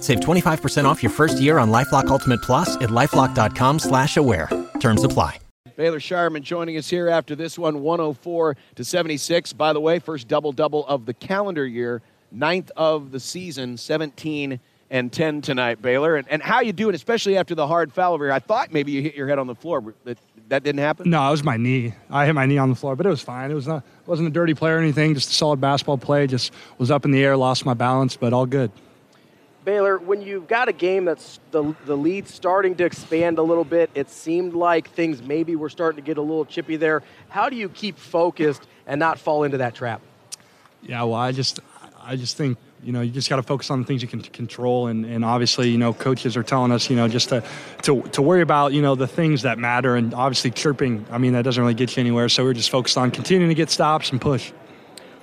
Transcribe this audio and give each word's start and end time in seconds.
Save 0.00 0.20
25% 0.20 0.84
off 0.84 1.02
your 1.02 1.10
first 1.10 1.40
year 1.40 1.58
on 1.58 1.70
Lifelock 1.70 2.08
Ultimate 2.08 2.42
Plus 2.42 2.76
at 2.76 2.90
lifelock.com 2.90 3.78
slash 3.78 4.16
aware. 4.16 4.48
Terms 4.80 5.04
apply. 5.04 5.38
Baylor 5.76 6.00
Scheierman 6.00 6.42
joining 6.42 6.76
us 6.76 6.90
here 6.90 7.08
after 7.08 7.36
this 7.36 7.56
one, 7.56 7.82
104 7.82 8.56
to 8.74 8.84
76. 8.84 9.52
By 9.52 9.72
the 9.72 9.80
way, 9.80 10.00
first 10.00 10.26
double 10.26 10.50
double 10.50 10.84
of 10.88 11.06
the 11.06 11.14
calendar 11.14 11.64
year, 11.64 12.02
ninth 12.32 12.72
of 12.76 13.12
the 13.12 13.20
season, 13.20 13.76
17 13.76 14.58
and 14.90 15.12
10 15.12 15.40
tonight, 15.40 15.80
Baylor. 15.80 16.16
And, 16.16 16.26
and 16.28 16.42
how 16.42 16.62
you 16.62 16.72
doing, 16.72 16.96
especially 16.96 17.36
after 17.36 17.54
the 17.54 17.66
hard 17.66 17.92
foul 17.92 18.14
over 18.14 18.24
here? 18.24 18.32
I 18.32 18.40
thought 18.40 18.72
maybe 18.72 18.90
you 18.90 19.02
hit 19.02 19.14
your 19.14 19.28
head 19.28 19.38
on 19.38 19.46
the 19.46 19.54
floor. 19.54 19.94
That, 20.04 20.18
that 20.48 20.64
didn't 20.64 20.80
happen? 20.80 21.10
No, 21.10 21.28
it 21.28 21.30
was 21.30 21.44
my 21.44 21.56
knee. 21.56 21.94
I 22.10 22.26
hit 22.26 22.34
my 22.34 22.46
knee 22.46 22.58
on 22.58 22.70
the 22.70 22.74
floor, 22.74 22.96
but 22.96 23.06
it 23.06 23.10
was 23.10 23.22
fine. 23.22 23.50
It 23.50 23.54
was 23.54 23.68
not 23.68 23.84
wasn't 24.06 24.28
a 24.28 24.32
dirty 24.32 24.54
play 24.54 24.72
or 24.72 24.78
anything, 24.78 25.14
just 25.14 25.30
a 25.30 25.34
solid 25.34 25.60
basketball 25.60 25.98
play. 25.98 26.26
Just 26.26 26.52
was 26.78 26.90
up 26.90 27.04
in 27.04 27.12
the 27.12 27.22
air, 27.22 27.36
lost 27.36 27.64
my 27.64 27.74
balance, 27.74 28.16
but 28.16 28.32
all 28.32 28.46
good. 28.46 28.72
Baylor, 29.68 29.98
when 29.98 30.22
you've 30.22 30.48
got 30.48 30.68
a 30.68 30.72
game 30.72 31.04
that's 31.04 31.40
the, 31.50 31.74
the 31.84 31.94
lead 31.94 32.26
starting 32.26 32.74
to 32.76 32.86
expand 32.86 33.36
a 33.36 33.42
little 33.42 33.64
bit, 33.64 33.90
it 33.94 34.08
seemed 34.08 34.54
like 34.54 34.88
things 34.88 35.22
maybe 35.22 35.56
were 35.56 35.68
starting 35.68 36.02
to 36.02 36.06
get 36.06 36.16
a 36.16 36.22
little 36.22 36.46
chippy 36.46 36.76
there. 36.76 37.02
How 37.28 37.50
do 37.50 37.56
you 37.56 37.68
keep 37.68 37.98
focused 37.98 38.66
and 38.86 38.98
not 38.98 39.18
fall 39.18 39.44
into 39.44 39.58
that 39.58 39.74
trap? 39.74 40.00
Yeah, 40.82 41.02
well, 41.02 41.16
I 41.16 41.32
just 41.32 41.60
I 42.02 42.16
just 42.16 42.38
think 42.38 42.56
you 42.82 42.92
know 42.92 43.02
you 43.02 43.10
just 43.10 43.28
got 43.28 43.36
to 43.36 43.42
focus 43.42 43.70
on 43.70 43.80
the 43.80 43.86
things 43.86 44.00
you 44.00 44.08
can 44.08 44.22
control 44.22 44.86
and, 44.86 45.04
and 45.04 45.22
obviously 45.22 45.68
you 45.68 45.76
know 45.76 45.92
coaches 45.92 46.34
are 46.34 46.42
telling 46.42 46.72
us 46.72 46.88
you 46.88 46.96
know 46.96 47.06
just 47.06 47.28
to, 47.28 47.44
to 47.82 48.00
to 48.00 48.22
worry 48.22 48.40
about 48.40 48.72
you 48.72 48.80
know 48.80 48.94
the 48.94 49.08
things 49.08 49.42
that 49.42 49.58
matter 49.58 49.96
and 49.96 50.14
obviously 50.14 50.52
chirping 50.52 51.04
i 51.10 51.18
mean 51.18 51.32
that 51.32 51.42
doesn't 51.42 51.60
really 51.60 51.74
get 51.74 51.96
you 51.96 52.00
anywhere 52.00 52.28
so 52.28 52.44
we're 52.44 52.54
just 52.54 52.70
focused 52.70 52.96
on 52.96 53.10
continuing 53.10 53.48
to 53.48 53.54
get 53.56 53.68
stops 53.68 54.12
and 54.12 54.20
push 54.20 54.52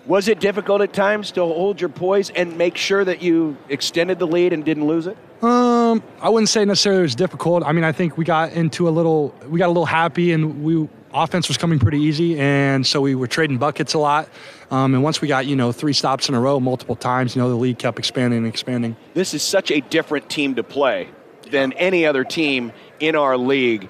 was 0.06 0.28
it 0.28 0.40
difficult 0.40 0.82
at 0.82 0.94
times 0.94 1.32
to 1.32 1.42
hold 1.42 1.82
your 1.82 1.90
poise 1.90 2.30
and 2.30 2.58
make 2.58 2.78
sure 2.78 3.04
that 3.04 3.22
you 3.22 3.58
extended 3.70 4.20
the 4.20 4.28
lead 4.28 4.54
and 4.54 4.64
didn't 4.64 4.86
lose 4.86 5.08
it? 5.08 5.18
Um, 5.44 6.02
I 6.22 6.30
wouldn't 6.30 6.50
say 6.50 6.66
necessarily 6.66 7.02
it 7.02 7.04
was 7.04 7.16
difficult. 7.16 7.64
I 7.64 7.72
mean, 7.72 7.84
I 7.84 7.92
think 7.92 8.18
we 8.18 8.26
got 8.26 8.54
into 8.54 8.88
a 8.88 8.92
little, 8.92 9.36
we 9.48 9.60
got 9.60 9.68
a 9.68 9.74
little 9.76 9.86
happy, 9.86 10.32
and 10.32 10.64
we 10.64 10.88
offense 11.14 11.48
was 11.48 11.58
coming 11.58 11.80
pretty 11.80 12.00
easy, 12.00 12.40
and 12.40 12.86
so 12.86 13.02
we 13.02 13.16
were 13.16 13.28
trading 13.28 13.58
buckets 13.58 13.94
a 13.94 14.00
lot. 14.00 14.30
Um, 14.72 14.94
and 14.94 15.04
once 15.04 15.22
we 15.22 15.28
got 15.28 15.46
you 15.46 15.56
know 15.56 15.72
three 15.72 15.94
stops 15.94 16.30
in 16.30 16.36
a 16.36 16.40
row 16.40 16.60
multiple 16.60 16.96
times, 16.96 17.36
you 17.36 17.42
know 17.42 17.50
the 17.50 17.56
lead 17.56 17.80
kept 17.80 18.00
expanding 18.00 18.40
and 18.40 18.48
expanding. 18.48 18.96
This 19.14 19.34
is 19.34 19.44
such 19.44 19.72
a 19.72 19.82
different 19.82 20.30
team 20.30 20.56
to 20.56 20.64
play 20.64 21.10
than 21.52 21.74
any 21.74 22.06
other 22.06 22.24
team 22.24 22.72
in 23.00 23.16
our 23.16 23.38
league 23.38 23.90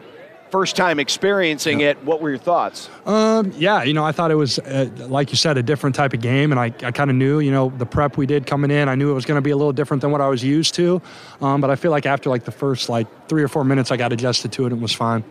first 0.56 0.78
time 0.78 1.00
experiencing 1.00 1.82
yeah. 1.82 1.90
it. 1.90 2.04
What 2.06 2.22
were 2.22 2.30
your 2.30 2.40
thoughts? 2.40 2.90
Um, 3.06 3.52
yeah, 3.58 3.84
you 3.84 3.94
know, 3.94 4.06
I 4.06 4.14
thought 4.14 4.32
it 4.32 4.36
was, 4.36 4.58
uh, 4.58 4.90
like 5.10 5.30
you 5.30 5.36
said, 5.36 5.58
a 5.58 5.64
different 5.64 5.98
type 5.98 6.14
of 6.14 6.22
game, 6.22 6.54
and 6.54 6.60
I, 6.60 6.68
I 6.82 6.92
kind 6.92 7.10
of 7.10 7.18
knew, 7.18 7.42
you 7.42 7.52
know, 7.52 7.74
the 7.78 7.86
prep 7.86 8.16
we 8.16 8.26
did 8.26 8.48
coming 8.48 8.72
in, 8.72 8.88
I 8.88 8.96
knew 8.96 9.12
it 9.12 9.14
was 9.14 9.26
going 9.26 9.36
to 9.36 9.42
be 9.42 9.50
a 9.50 9.58
little 9.58 9.74
different 9.74 10.00
than 10.00 10.12
what 10.12 10.22
I 10.22 10.30
was 10.30 10.46
used 10.46 10.74
to. 10.76 11.02
Um, 11.42 11.60
but 11.60 11.70
I 11.70 11.76
feel 11.76 11.92
like 11.92 12.06
after 12.06 12.30
like 12.30 12.46
the 12.46 12.54
first 12.54 12.88
like 12.88 13.28
three 13.28 13.44
or 13.44 13.50
four 13.50 13.66
minutes, 13.66 13.92
I 13.92 13.98
got 13.98 14.14
adjusted 14.14 14.54
to 14.54 14.64
it 14.64 14.72
and 14.72 14.80
it 14.80 14.82
was 14.82 14.94
fine. 14.94 15.26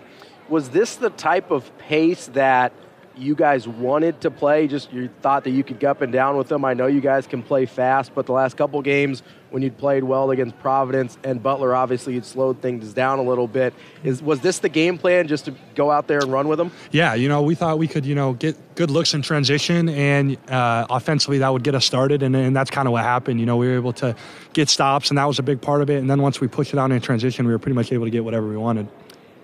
Was 0.51 0.69
this 0.69 0.97
the 0.97 1.09
type 1.09 1.51
of 1.51 1.77
pace 1.79 2.27
that 2.35 2.75
you 3.17 3.35
guys 3.35 3.67
wanted 3.69 4.21
to 4.23 4.31
play? 4.31 4.67
Just 4.67 4.93
you 4.93 5.09
thought 5.23 5.45
that 5.45 5.51
you 5.51 5.63
could 5.65 5.79
get 5.79 5.91
up 5.91 6.03
and 6.03 6.13
down 6.13 6.37
with 6.37 6.49
them. 6.49 6.65
I 6.65 6.75
know 6.75 6.87
you 6.87 7.01
guys 7.01 7.27
can 7.27 7.43
play 7.43 7.67
fast, 7.67 8.15
but 8.15 8.27
the 8.27 8.33
last 8.33 8.57
couple 8.57 8.81
games 8.83 9.23
when 9.51 9.63
you'd 9.63 9.79
played 9.79 10.03
well 10.03 10.33
against 10.33 10.59
Providence 10.59 11.17
and 11.23 11.41
Butler, 11.41 11.77
obviously 11.77 12.15
you'd 12.15 12.25
slowed 12.25 12.61
things 12.61 12.93
down 12.93 13.21
a 13.21 13.23
little 13.23 13.47
bit. 13.47 13.73
Is 14.03 14.21
was 14.21 14.41
this 14.41 14.59
the 14.59 14.69
game 14.69 14.99
plan 14.99 15.29
just 15.29 15.45
to 15.45 15.55
go 15.77 15.93
out 15.93 16.09
there 16.09 16.19
and 16.19 16.33
run 16.33 16.49
with 16.49 16.59
them? 16.59 16.73
Yeah, 16.91 17.15
you 17.15 17.29
know 17.29 17.41
we 17.43 17.55
thought 17.55 17.79
we 17.79 17.87
could 17.87 18.05
you 18.05 18.17
know 18.17 18.33
get 18.33 18.57
good 18.75 18.91
looks 18.91 19.15
in 19.15 19.23
transition 19.23 19.89
and 19.89 20.37
uh, 20.51 20.87
offensively 20.91 21.39
that 21.39 21.49
would 21.53 21.63
get 21.63 21.77
us 21.77 21.85
started, 21.85 22.25
and, 22.25 22.35
and 22.35 22.57
that's 22.57 22.71
kind 22.71 22.89
of 22.89 22.93
what 22.93 23.05
happened. 23.05 23.39
You 23.39 23.47
know 23.47 23.57
we 23.57 23.69
were 23.69 23.77
able 23.77 23.93
to 23.95 24.17
get 24.55 24.69
stops, 24.69 25.11
and 25.11 25.19
that 25.19 25.27
was 25.27 25.39
a 25.39 25.43
big 25.45 25.61
part 25.61 25.83
of 25.83 25.89
it. 25.89 25.99
And 25.99 26.11
then 26.11 26.21
once 26.21 26.41
we 26.41 26.49
pushed 26.49 26.73
it 26.73 26.79
out 26.79 26.91
in 26.91 27.01
transition, 27.01 27.47
we 27.47 27.53
were 27.53 27.59
pretty 27.61 27.77
much 27.77 27.93
able 27.93 28.07
to 28.07 28.11
get 28.11 28.25
whatever 28.25 28.49
we 28.49 28.57
wanted. 28.57 28.89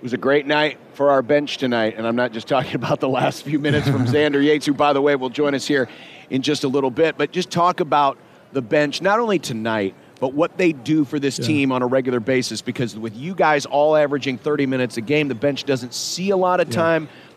It 0.01 0.05
was 0.05 0.15
a 0.15 0.17
great 0.17 0.47
night 0.47 0.79
for 0.95 1.11
our 1.11 1.21
bench 1.21 1.59
tonight, 1.59 1.97
and 1.99 2.07
I'm 2.07 2.17
not 2.17 2.33
just 2.33 2.49
talking 2.49 2.75
about 2.83 3.01
the 3.01 3.09
last 3.09 3.43
few 3.43 3.59
minutes 3.59 3.87
from 3.87 4.07
Zander 4.07 4.43
Yates, 4.43 4.65
who, 4.65 4.73
by 4.73 4.95
the 4.95 5.03
way, 5.03 5.15
will 5.15 5.29
join 5.29 5.55
us 5.55 5.67
here 5.67 5.91
in 6.31 6.41
just 6.41 6.65
a 6.65 6.69
little 6.69 6.91
bit. 6.91 7.19
But 7.19 7.33
just 7.33 7.51
talk 7.51 7.81
about 7.81 8.17
the 8.53 8.63
bench, 8.63 9.03
not 9.03 9.21
only 9.21 9.39
tonight, 9.39 9.95
but 10.19 10.33
what 10.33 10.57
they 10.57 10.73
do 10.73 11.05
for 11.05 11.19
this 11.19 11.39
yeah. 11.39 11.47
team 11.47 11.71
on 11.71 11.83
a 11.83 11.87
regular 11.87 12.19
basis. 12.19 12.63
Because 12.63 12.97
with 12.97 13.15
you 13.15 13.35
guys 13.35 13.67
all 13.67 13.95
averaging 13.95 14.39
30 14.39 14.65
minutes 14.65 14.97
a 14.97 15.03
game, 15.03 15.29
the 15.29 15.35
bench 15.35 15.65
doesn't 15.65 15.93
see 15.93 16.31
a 16.31 16.37
lot 16.37 16.61
of 16.61 16.69
yeah. 16.69 16.77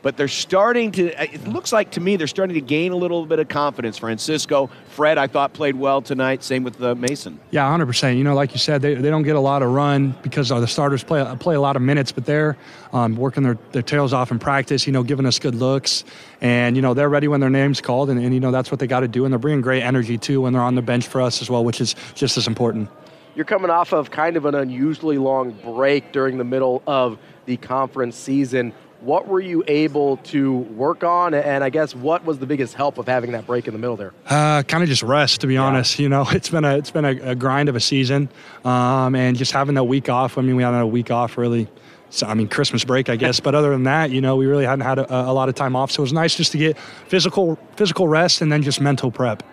Time 0.04 0.14
but 0.14 0.18
they're 0.18 0.28
starting 0.28 0.92
to, 0.92 1.24
it 1.24 1.48
looks 1.48 1.72
like 1.72 1.92
to 1.92 2.02
me, 2.02 2.18
they're 2.18 2.28
starting 2.28 2.54
to 2.56 2.62
gain 2.62 2.92
a 2.92 2.96
little 2.96 3.26
bit 3.26 3.40
of 3.40 3.48
confidence. 3.48 3.98
Francisco, 3.98 4.70
Fred, 4.90 5.18
I 5.18 5.28
thought 5.28 5.54
played 5.54 5.78
well 5.78 6.02
tonight. 6.02 6.44
Same 6.44 6.64
with 6.64 6.84
uh, 6.84 6.94
Mason. 6.94 7.40
Yeah, 7.52 7.66
100%. 7.66 8.18
You 8.18 8.26
know, 8.26 8.36
like 8.36 8.52
you 8.52 8.60
said, 8.60 8.82
they, 8.82 8.96
they 8.96 9.10
don't 9.10 9.24
get 9.24 9.38
a 9.38 9.40
lot 9.40 9.64
of 9.64 9.72
run 9.72 10.14
because 10.22 10.50
the 10.50 10.68
starters 10.68 11.06
play, 11.06 11.26
play 11.40 11.56
a 11.56 11.62
lot 11.62 11.78
of 11.78 11.82
minutes, 11.82 12.12
but 12.12 12.26
they're 12.26 12.58
um, 12.92 13.16
working 13.16 13.44
their, 13.44 13.58
their 13.72 13.82
tails 13.82 14.12
off 14.12 14.30
in 14.30 14.40
practice, 14.40 14.86
you 14.86 14.92
know, 14.92 15.04
giving 15.04 15.26
us 15.26 15.40
good 15.40 15.56
looks. 15.56 16.04
And, 16.42 16.76
you 16.76 16.82
know, 16.82 16.94
they're 16.94 17.10
ready 17.10 17.30
when 17.30 17.40
their 17.40 17.50
name's 17.50 17.80
called, 17.80 18.10
and, 18.10 18.22
and 18.22 18.34
you 18.34 18.42
know, 18.42 18.52
that's 18.52 18.70
what 18.70 18.82
they 18.82 18.88
got 18.88 19.00
to 19.00 19.08
do. 19.08 19.24
And 19.24 19.32
they're 19.32 19.40
bringing 19.40 19.62
great 19.62 19.84
energy, 19.84 20.18
too, 20.18 20.42
when 20.42 20.52
they're 20.52 20.62
on 20.62 20.76
the 20.76 20.82
bench 20.82 21.08
for 21.08 21.22
us 21.22 21.42
as 21.42 21.50
well, 21.50 21.64
which 21.64 21.80
is 21.80 21.96
just 22.14 22.38
as 22.38 22.46
important. 22.46 22.90
You're 23.36 23.46
coming 23.46 23.72
off 23.72 23.94
of 23.94 24.12
kind 24.12 24.36
of 24.36 24.46
an 24.46 24.54
unusually 24.54 25.18
long 25.18 25.52
break 25.64 26.12
during 26.12 26.38
the 26.38 26.44
middle 26.44 26.84
of 26.86 27.18
the 27.46 27.58
conference 27.58 28.16
season 28.16 28.74
what 29.04 29.28
were 29.28 29.42
you 29.42 29.64
able 29.68 30.18
to 30.18 30.54
work 30.54 31.04
on? 31.04 31.34
And 31.34 31.64
I 31.64 31.70
guess 31.70 31.94
what 31.94 32.24
was 32.26 32.40
the 32.40 32.46
biggest 32.46 32.74
help 32.74 32.98
of 32.98 33.06
having 33.06 33.34
that 33.34 33.46
break 33.46 33.68
in 33.68 33.74
the 33.74 33.80
middle 33.80 33.98
there? 33.98 34.14
Uh, 34.26 34.64
kind 34.64 34.82
of 34.82 34.88
just 34.88 35.04
rest, 35.04 35.42
to 35.42 35.48
be 35.48 35.56
yeah. 35.56 35.64
honest. 35.64 36.00
You 36.00 36.10
know, 36.10 36.26
it's 36.32 36.50
been 36.50 36.64
a 36.64 36.78
it's 36.78 36.92
been 36.92 37.06
a, 37.06 37.32
a 37.32 37.36
grind 37.36 37.70
of 37.70 37.76
a 37.76 37.80
season, 37.80 38.30
um, 38.64 39.16
and 39.16 39.38
just 39.38 39.52
having 39.52 39.76
that 39.76 39.84
week 39.84 40.10
off. 40.10 40.38
I 40.38 40.42
mean, 40.42 40.56
we 40.56 40.64
had 40.64 40.74
a 40.74 40.88
week 40.88 41.12
off 41.12 41.38
really. 41.38 41.68
So, 42.10 42.28
I 42.28 42.36
mean, 42.36 42.48
Christmas 42.48 42.84
break, 42.84 43.10
I 43.10 43.16
guess. 43.16 43.40
But 43.44 43.56
other 43.56 43.72
than 43.72 43.84
that, 43.84 44.12
you 44.12 44.22
know, 44.22 44.36
we 44.36 44.46
really 44.46 44.66
hadn't 44.66 44.86
had 44.86 45.00
a, 45.00 45.30
a 45.30 45.34
lot 45.34 45.50
of 45.50 45.56
time 45.56 45.76
off. 45.76 45.92
So 45.92 46.02
it 46.02 46.06
was 46.06 46.14
nice 46.14 46.36
just 46.36 46.52
to 46.52 46.58
get 46.58 46.78
physical 47.08 47.58
physical 47.76 48.08
rest 48.08 48.42
and 48.42 48.52
then 48.52 48.62
just 48.62 48.80
mental 48.80 49.12
prep. 49.12 49.44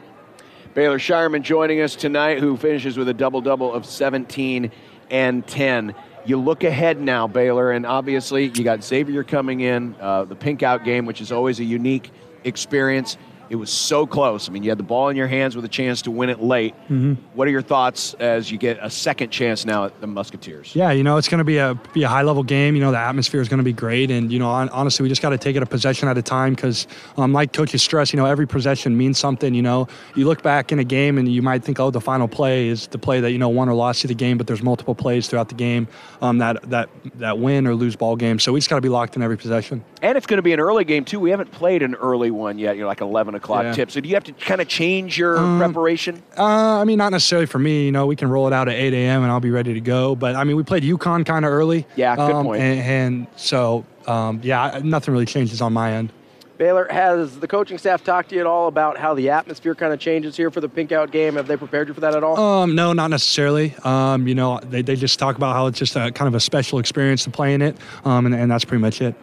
Baylor 0.75 0.99
Scheierman 0.99 1.43
joining 1.43 1.81
us 1.81 1.97
tonight, 1.97 2.39
who 2.39 2.57
finishes 2.57 2.97
with 2.97 3.09
a 3.09 3.15
double 3.15 3.41
double 3.41 3.73
of 3.73 3.85
17 3.85 4.71
and 5.11 5.47
10. 5.47 5.95
You 6.27 6.37
look 6.37 6.65
ahead 6.65 7.01
now, 7.01 7.27
Baylor, 7.27 7.73
and 7.73 7.87
obviously 7.87 8.47
you 8.47 8.63
got 8.63 8.85
Xavier 8.85 9.25
coming 9.25 9.61
in, 9.61 9.95
uh, 10.01 10.25
the 10.25 10.37
pink 10.37 10.63
out 10.63 10.85
game, 10.85 11.07
which 11.07 11.21
is 11.21 11.33
always 11.33 11.61
a 11.61 11.65
unique 11.65 12.11
experience. 12.45 13.17
It 13.51 13.57
was 13.57 13.69
so 13.69 14.07
close. 14.07 14.49
I 14.49 14.53
mean, 14.53 14.63
you 14.63 14.71
had 14.71 14.79
the 14.79 14.85
ball 14.85 15.09
in 15.09 15.17
your 15.17 15.27
hands 15.27 15.57
with 15.57 15.65
a 15.65 15.69
chance 15.69 16.03
to 16.03 16.11
win 16.13 16.31
it 16.31 16.41
late. 16.41 16.73
Mm-hmm. 16.85 17.15
What 17.35 17.49
are 17.49 17.51
your 17.51 17.63
thoughts 17.63 18.15
as 18.15 18.49
you 18.49 18.59
get 18.59 18.79
a 18.81 18.89
second 18.89 19.31
chance 19.31 19.65
now 19.67 19.87
at 19.87 20.01
the 20.01 20.07
Musketeers? 20.07 20.75
Yeah, 20.77 20.93
you 20.93 21.03
know, 21.03 21.17
it's 21.17 21.27
going 21.27 21.39
to 21.39 21.45
be 21.45 21.59
a 21.59 21.75
be 21.93 22.05
a 22.05 22.09
high 22.09 22.23
level 22.23 22.45
game. 22.45 22.77
You 22.77 22.81
know, 22.81 22.93
the 22.93 22.99
atmosphere 22.99 23.41
is 23.41 23.49
going 23.49 23.59
to 23.59 23.65
be 23.65 23.73
great, 23.73 24.13
and 24.13 24.33
you 24.33 24.39
know, 24.39 24.49
honestly, 24.49 25.03
we 25.03 25.09
just 25.09 25.21
got 25.21 25.31
to 25.31 25.39
take 25.39 25.57
it 25.57 25.65
a 25.65 25.67
possession 25.67 26.09
at 26.09 26.17
a 26.17 26.23
time 26.23 26.55
because, 26.55 26.87
um, 27.17 27.33
like 27.33 27.53
coaches 27.53 27.83
stress, 27.83 28.13
you 28.13 28.19
know, 28.19 28.27
every 28.27 28.47
possession 28.47 28.97
means 28.97 29.19
something. 29.19 29.53
You 29.53 29.63
know, 29.63 29.89
you 30.15 30.27
look 30.27 30.45
back 30.45 30.71
in 30.71 30.79
a 30.79 30.85
game 30.85 31.19
and 31.19 31.27
you 31.29 31.43
might 31.43 31.65
think, 31.65 31.81
oh, 31.81 31.91
the 31.91 32.01
final 32.01 32.29
play 32.29 32.69
is 32.69 32.87
the 32.87 32.99
play 32.99 33.19
that 33.21 33.33
you 33.33 33.39
know 33.39 33.49
won 33.49 33.69
or 33.69 33.75
lost 33.75 34.05
you 34.05 34.09
the 34.09 34.15
game, 34.15 34.39
but 34.39 34.47
there's 34.47 34.63
multiple 34.63 34.95
plays 34.95 35.27
throughout 35.27 35.49
the 35.49 35.57
game 35.57 35.89
um, 36.23 36.39
that 36.39 36.63
that 36.71 36.89
that 37.17 37.41
win 37.41 37.67
or 37.67 37.75
lose 37.75 37.97
ball 37.97 38.15
game. 38.15 38.39
So 38.39 38.53
we 38.53 38.61
just 38.61 38.71
got 38.71 38.77
to 38.77 38.83
be 38.83 38.89
locked 38.89 39.17
in 39.17 39.23
every 39.23 39.37
possession. 39.37 39.85
And 40.03 40.17
it's 40.17 40.27
going 40.27 40.39
to 40.39 40.43
be 40.43 40.53
an 40.53 40.61
early 40.61 40.85
game 40.85 41.05
too. 41.05 41.19
We 41.19 41.31
haven't 41.31 41.51
played 41.51 41.83
an 41.83 41.97
early 41.97 42.31
one 42.31 42.59
yet. 42.59 42.77
You 42.77 42.83
know, 42.83 42.89
like 42.89 43.01
11 43.01 43.35
o'clock 43.43 43.65
yeah. 43.65 43.73
tip. 43.73 43.91
So 43.91 44.01
do 44.01 44.09
you 44.09 44.15
have 44.15 44.25
to 44.25 44.33
kind 44.33 44.61
of 44.61 44.69
change 44.69 45.19
your 45.19 45.39
um, 45.39 45.59
preparation? 45.59 46.23
Uh, 46.37 46.81
I 46.81 46.85
mean, 46.85 46.99
not 46.99 47.13
necessarily 47.13 47.47
for 47.47 47.59
me. 47.59 47.87
You 47.87 47.93
know, 47.93 48.07
we 48.07 48.17
can 48.17 48.29
roll 48.29 48.47
it 48.47 48.53
out 48.53 48.69
at 48.69 48.75
8 48.75 48.93
a.m. 48.93 49.23
and 49.23 49.31
I'll 49.31 49.41
be 49.41 49.51
ready 49.51 49.75
to 49.75 49.81
go. 49.81 50.15
But 50.15 50.37
I 50.37 50.45
mean, 50.45 50.57
we 50.57 50.63
played 50.63 50.83
UConn 50.83 51.27
kind 51.27 51.45
of 51.45 51.53
early. 51.53 51.87
Yeah, 51.97 52.17
good 52.17 52.33
um, 52.33 52.47
point. 52.47 52.63
And, 52.63 52.81
and 52.81 53.27
so, 53.37 53.85
um, 54.07 54.41
yeah, 54.43 54.81
nothing 54.83 55.13
really 55.13 55.27
changes 55.27 55.61
on 55.61 55.73
my 55.73 55.93
end. 55.93 56.13
Baylor, 56.61 56.87
has 56.91 57.41
the 57.41 57.49
coaching 57.49 57.79
staff 57.79 58.05
talked 58.05 58.29
to 58.29 58.35
you 58.35 58.43
at 58.43 58.47
all 58.47 58.69
about 58.69 58.99
how 58.99 59.15
the 59.15 59.31
atmosphere 59.31 59.75
kind 59.75 59.95
of 59.95 59.99
changes 59.99 60.37
here 60.37 60.51
for 60.51 60.61
the 60.61 60.69
pink 60.69 60.93
out 60.93 61.11
game? 61.11 61.37
Have 61.37 61.47
they 61.47 61.57
prepared 61.57 61.89
you 61.89 61.95
for 61.95 62.01
that 62.03 62.15
at 62.15 62.23
all? 62.23 62.39
Um, 62.39 62.75
no, 62.75 62.93
not 62.93 63.09
necessarily. 63.09 63.75
Um, 63.83 64.29
you 64.29 64.35
know, 64.35 64.61
they, 64.65 64.83
they 64.83 64.95
just 64.95 65.19
talk 65.19 65.37
about 65.37 65.55
how 65.55 65.69
it's 65.69 65.79
just 65.79 65.97
a 65.97 66.13
kind 66.13 66.29
of 66.29 66.35
a 66.35 66.41
special 66.41 66.79
experience 66.79 67.25
to 67.25 67.31
play 67.31 67.55
in 67.55 67.63
it, 67.63 67.79
um, 68.05 68.27
and, 68.27 68.35
and 68.35 68.51
that's 68.51 68.67
pretty 68.67 68.83
much 68.83 69.01
it. 69.01 69.15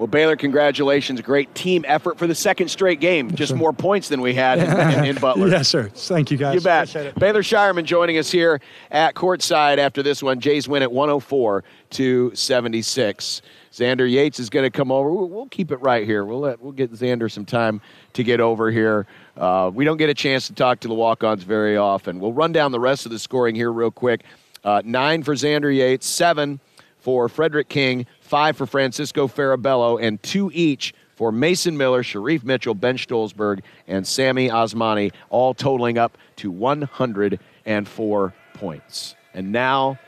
Well, 0.00 0.06
Baylor, 0.06 0.34
congratulations. 0.34 1.20
Great 1.20 1.54
team 1.54 1.84
effort 1.86 2.16
for 2.16 2.26
the 2.26 2.34
second 2.34 2.68
straight 2.68 3.00
game. 3.00 3.34
Just 3.34 3.54
more 3.54 3.74
points 3.74 4.08
than 4.08 4.22
we 4.22 4.32
had 4.32 4.58
in, 4.58 5.04
in, 5.04 5.16
Butler. 5.20 5.48
yes, 5.48 5.68
sir. 5.68 5.90
Thank 5.94 6.30
you, 6.30 6.38
guys. 6.38 6.54
You 6.54 6.62
bet. 6.62 7.14
Baylor 7.18 7.42
Scheierman 7.42 7.84
joining 7.84 8.16
us 8.16 8.30
here 8.30 8.62
at 8.90 9.14
courtside 9.14 9.76
after 9.76 10.02
this 10.02 10.22
one. 10.22 10.40
Jays 10.40 10.66
win 10.66 10.82
at 10.82 10.90
104 10.90 11.64
to 11.90 12.34
76. 12.34 13.42
Zander 13.74 14.10
Yates 14.10 14.40
is 14.40 14.48
going 14.48 14.64
to 14.64 14.70
come 14.70 14.90
over. 14.90 15.12
We'll, 15.12 15.28
we'll, 15.28 15.48
keep 15.48 15.70
it 15.70 15.82
right 15.82 16.06
here. 16.06 16.24
We'll 16.24 16.40
let 16.40 16.62
we'll 16.62 16.72
get 16.72 16.90
Zander 16.92 17.30
some 17.30 17.44
time 17.44 17.82
to 18.14 18.24
get 18.24 18.40
over 18.40 18.70
here. 18.70 19.06
Uh, 19.36 19.70
we 19.74 19.84
don't 19.84 19.98
get 19.98 20.08
a 20.08 20.14
chance 20.14 20.46
to 20.46 20.54
talk 20.54 20.80
to 20.80 20.88
the 20.88 20.94
walk-ons 20.94 21.42
very 21.42 21.76
often. 21.76 22.20
We'll 22.20 22.32
run 22.32 22.52
down 22.52 22.72
the 22.72 22.80
rest 22.80 23.04
of 23.04 23.12
the 23.12 23.18
scoring 23.18 23.54
here 23.54 23.70
real 23.70 23.90
quick. 23.90 24.22
Uh, 24.64 24.80
nine 24.82 25.22
for 25.22 25.34
Zander 25.34 25.76
Yates, 25.76 26.06
seven 26.06 26.58
for 27.00 27.28
Frederick 27.28 27.68
King, 27.68 28.06
five 28.30 28.56
for 28.56 28.64
Francisco 28.64 29.26
Farabello, 29.26 30.00
and 30.00 30.22
two 30.22 30.52
each 30.54 30.94
for 31.16 31.32
Mason 31.32 31.76
Miller, 31.76 32.04
Shereef 32.04 32.44
Mitchell, 32.44 32.74
Ben 32.74 32.96
Stolzberg, 32.96 33.60
and 33.88 34.06
Sammy 34.06 34.48
Osmani, 34.48 35.12
all 35.30 35.52
totaling 35.52 35.98
up 35.98 36.16
to 36.36 36.50
104 36.52 38.34
points. 38.54 39.16
And 39.34 39.50
now, 39.50 39.98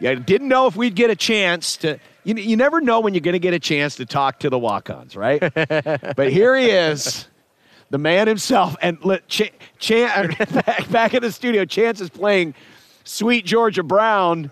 I 0.00 0.16
didn't 0.16 0.48
know 0.48 0.66
if 0.66 0.74
we'd 0.74 0.96
get 0.96 1.08
a 1.08 1.16
chance 1.16 1.76
to. 1.78 2.00
You, 2.24 2.34
you 2.34 2.56
never 2.56 2.80
know 2.80 2.98
when 2.98 3.14
you're 3.14 3.20
going 3.20 3.32
to 3.34 3.38
get 3.38 3.54
a 3.54 3.60
chance 3.60 3.94
to 3.96 4.04
talk 4.06 4.40
to 4.40 4.50
the 4.50 4.58
walk 4.58 4.90
ons, 4.90 5.16
right? 5.16 5.40
but 5.54 6.32
here 6.32 6.56
he 6.56 6.66
is, 6.66 7.28
the 7.90 7.98
man 7.98 8.26
himself. 8.26 8.76
And 8.82 8.98
let, 9.04 9.26
Ch- 9.28 9.52
Chan, 9.78 10.36
back, 10.52 10.90
back 10.90 11.14
in 11.14 11.22
the 11.22 11.30
studio, 11.30 11.64
Chance 11.64 12.00
is 12.00 12.10
playing 12.10 12.54
Sweet 13.04 13.46
Georgia 13.46 13.84
Brown. 13.84 14.50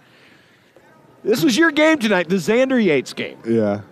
This 1.24 1.42
was 1.42 1.56
your 1.56 1.70
game 1.70 1.98
tonight, 1.98 2.28
the 2.28 2.36
Zander 2.36 2.82
Yates 2.82 3.12
game. 3.12 3.38
Yeah. 3.46 3.82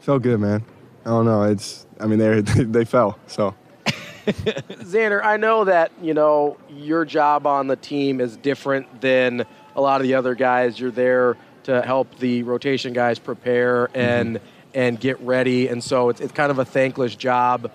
Felt 0.00 0.22
good, 0.22 0.40
man. 0.40 0.64
I 1.04 1.10
don't 1.10 1.24
know. 1.24 1.42
It's, 1.42 1.86
I 1.98 2.06
mean, 2.06 2.18
they, 2.18 2.40
they 2.64 2.84
fell, 2.84 3.18
so. 3.26 3.54
Zander, 4.26 5.22
I 5.22 5.36
know 5.36 5.64
that, 5.64 5.92
you 6.00 6.14
know, 6.14 6.56
your 6.70 7.04
job 7.04 7.46
on 7.46 7.66
the 7.66 7.76
team 7.76 8.20
is 8.20 8.36
different 8.36 9.00
than 9.00 9.44
a 9.76 9.80
lot 9.80 10.00
of 10.00 10.06
the 10.06 10.14
other 10.14 10.34
guys. 10.34 10.78
You're 10.78 10.90
there 10.90 11.36
to 11.64 11.82
help 11.82 12.18
the 12.18 12.42
rotation 12.42 12.92
guys 12.92 13.18
prepare 13.18 13.90
and 13.94 14.36
mm-hmm. 14.36 14.46
and 14.74 15.00
get 15.00 15.20
ready, 15.20 15.68
and 15.68 15.82
so 15.82 16.08
it's, 16.08 16.20
it's 16.20 16.32
kind 16.32 16.50
of 16.50 16.58
a 16.58 16.64
thankless 16.64 17.14
job. 17.14 17.70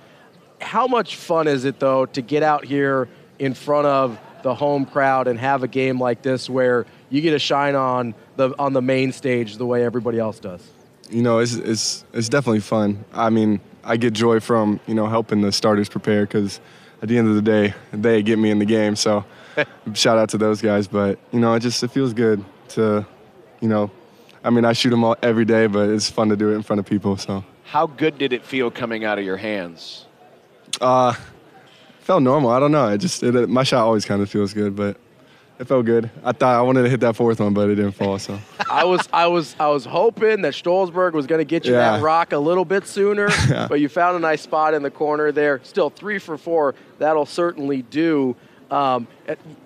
How 0.62 0.88
much 0.88 1.16
fun 1.16 1.48
is 1.48 1.66
it 1.66 1.80
though 1.80 2.06
to 2.08 2.22
get 2.22 2.44
out 2.44 2.66
here 2.66 3.08
in 3.38 3.54
front 3.54 3.88
of 3.88 4.20
the 4.44 4.54
home 4.54 4.86
crowd 4.86 5.28
and 5.28 5.40
have 5.40 5.64
a 5.64 5.68
game 5.68 6.00
like 6.00 6.22
this 6.22 6.50
where 6.50 6.86
you 7.10 7.22
get 7.22 7.32
to 7.32 7.40
shine 7.40 7.76
on 7.76 8.14
the 8.36 8.54
on 8.60 8.74
the 8.74 8.82
main 8.82 9.12
stage 9.12 9.58
the 9.58 9.66
way 9.66 9.84
everybody 9.84 10.20
else 10.20 10.40
does? 10.40 10.68
You 11.10 11.22
know, 11.22 11.40
it's 11.40 11.54
it's 11.54 12.06
it's 12.14 12.30
definitely 12.30 12.60
fun. 12.62 13.04
I 13.14 13.30
mean, 13.30 13.62
I 13.84 13.98
get 13.98 14.14
joy 14.14 14.40
from 14.40 14.80
you 14.88 14.94
know 14.94 15.08
helping 15.08 15.42
the 15.42 15.52
starters 15.52 15.90
prepare 15.90 16.26
because 16.26 16.60
at 17.02 17.10
the 17.10 17.18
end 17.18 17.28
of 17.28 17.36
the 17.36 17.42
day, 17.42 17.74
they 17.92 18.22
get 18.22 18.40
me 18.40 18.52
in 18.52 18.60
the 18.60 18.66
game. 18.66 18.96
So 18.96 19.26
shout 19.94 20.18
out 20.18 20.30
to 20.30 20.38
those 20.38 20.62
guys. 20.62 20.88
But 20.88 21.20
you 21.32 21.40
know, 21.40 21.54
it 21.54 21.62
just 21.62 21.82
it 21.84 21.92
feels 21.92 22.14
good 22.14 22.44
to, 22.70 23.06
you 23.62 23.68
know, 23.68 23.90
I 24.44 24.50
mean, 24.50 24.66
I 24.66 24.74
shoot 24.74 24.90
them 24.90 25.04
all 25.04 25.16
every 25.22 25.46
day, 25.46 25.68
but 25.68 25.90
it's 25.90 26.10
fun 26.10 26.30
to 26.30 26.36
do 26.36 26.52
it 26.52 26.56
in 26.56 26.64
front 26.64 26.80
of 26.80 26.86
people. 26.86 27.18
So 27.18 27.44
how 27.64 27.88
good 27.88 28.18
did 28.18 28.34
it 28.34 28.46
feel 28.46 28.72
coming 28.72 29.06
out 29.06 29.20
of 29.20 29.26
your 29.26 29.38
hands? 29.38 30.06
Uh, 30.82 31.14
felt 32.00 32.24
normal. 32.24 32.50
I 32.52 32.60
don't 32.60 32.72
know. 32.72 32.88
It 32.90 33.00
just 33.00 33.24
it, 33.24 33.50
my 33.50 33.64
shot 33.64 33.84
always 33.84 34.06
kind 34.06 34.22
of 34.22 34.30
feels 34.30 34.54
good, 34.54 34.76
but 34.76 34.98
it 35.60 35.68
felt 35.68 35.86
good. 35.86 36.10
I 36.24 36.32
thought 36.32 36.56
I 36.56 36.62
wanted 36.62 36.84
to 36.84 36.90
hit 36.90 37.02
that 37.02 37.18
fourth 37.18 37.42
one, 37.42 37.54
but 37.54 37.70
it 37.70 37.76
didn't 37.76 37.92
fall. 37.92 38.18
So 38.18 38.40
I 38.72 38.86
was 38.86 39.08
I 39.12 39.28
was 39.28 39.56
I 39.60 39.68
was 39.68 39.86
hoping 39.86 40.42
that 40.44 40.54
Stolzberg 40.54 41.12
was 41.12 41.28
going 41.28 41.40
to 41.40 41.46
get 41.46 41.66
you 41.66 41.74
yeah. 41.74 41.98
that 41.98 42.02
rock 42.02 42.32
a 42.32 42.38
little 42.38 42.66
bit 42.66 42.88
sooner, 42.88 43.30
yeah. 43.50 43.68
but 43.68 43.82
you 43.82 43.90
found 43.90 44.16
a 44.16 44.20
nice 44.20 44.42
spot 44.42 44.74
in 44.74 44.84
the 44.84 44.92
corner 44.92 45.32
there. 45.32 45.60
Still 45.64 45.90
three 45.90 46.18
for 46.18 46.38
four. 46.38 46.76
That'll 46.98 47.26
certainly 47.26 47.82
do. 47.82 48.36
Um, 48.72 49.08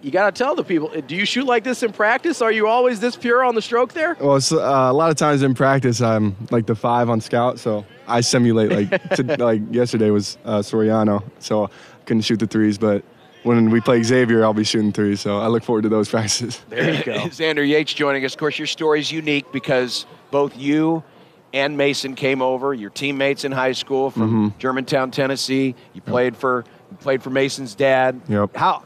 you 0.02 0.12
got 0.12 0.34
to 0.34 0.44
tell 0.44 0.56
the 0.56 0.64
people: 0.64 0.90
Do 1.02 1.16
you 1.16 1.26
shoot 1.26 1.46
like 1.46 1.64
this 1.64 1.84
in 1.84 1.92
practice? 1.92 2.42
Are 2.42 2.52
you 2.52 2.68
always 2.68 3.00
this 3.00 3.16
pure 3.16 3.44
on 3.44 3.54
the 3.54 3.62
stroke 3.62 3.94
there? 3.94 4.18
Well, 4.20 4.38
uh, 4.52 4.58
a 4.58 4.94
lot 4.94 5.12
of 5.12 5.18
times 5.18 5.44
in 5.44 5.54
practice, 5.54 6.02
I'm 6.02 6.36
like 6.50 6.66
the 6.66 6.76
five 6.76 7.10
on 7.10 7.22
scout, 7.22 7.60
so 7.60 7.86
I 8.08 8.22
simulate 8.22 8.72
like 8.90 9.10
to, 9.10 9.24
like 9.40 9.62
yesterday 9.72 10.10
was 10.10 10.38
uh, 10.46 10.60
Soriano, 10.60 11.24
so 11.40 11.66
I 11.66 11.70
couldn't 12.06 12.22
shoot 12.22 12.40
the 12.40 12.48
threes, 12.48 12.78
but 12.78 13.04
when 13.44 13.70
we 13.70 13.82
play 13.82 14.02
Xavier, 14.04 14.44
I'll 14.44 14.54
be 14.54 14.64
shooting 14.64 14.92
three. 14.92 15.16
So 15.16 15.38
I 15.38 15.48
look 15.48 15.64
forward 15.64 15.84
to 15.84 15.90
those 15.90 16.10
practices. 16.10 16.62
There 16.70 16.94
you 16.94 17.04
go. 17.04 17.14
Zander 17.28 17.68
Yates 17.68 17.94
joining 17.94 18.26
us. 18.26 18.34
Of 18.34 18.40
course, 18.40 18.58
your 18.58 18.68
story 18.68 19.00
is 19.00 19.12
unique 19.12 19.52
because 19.52 20.06
both 20.32 20.58
you 20.58 21.04
and 21.54 21.78
Mason 21.78 22.16
came 22.16 22.42
over. 22.42 22.74
Your 22.74 22.90
teammates 22.90 23.44
in 23.44 23.52
high 23.52 23.74
school 23.74 24.10
from 24.10 24.50
mm-hmm. 24.50 24.60
Germantown, 24.60 25.12
Tennessee. 25.12 25.76
You 25.94 26.02
played 26.02 26.34
yep. 26.34 26.42
for 26.42 26.66
you 26.90 26.98
played 26.98 27.22
for 27.22 27.30
Mason's 27.30 27.76
dad. 27.76 28.22
Yep. 28.28 28.56
How? 28.56 28.84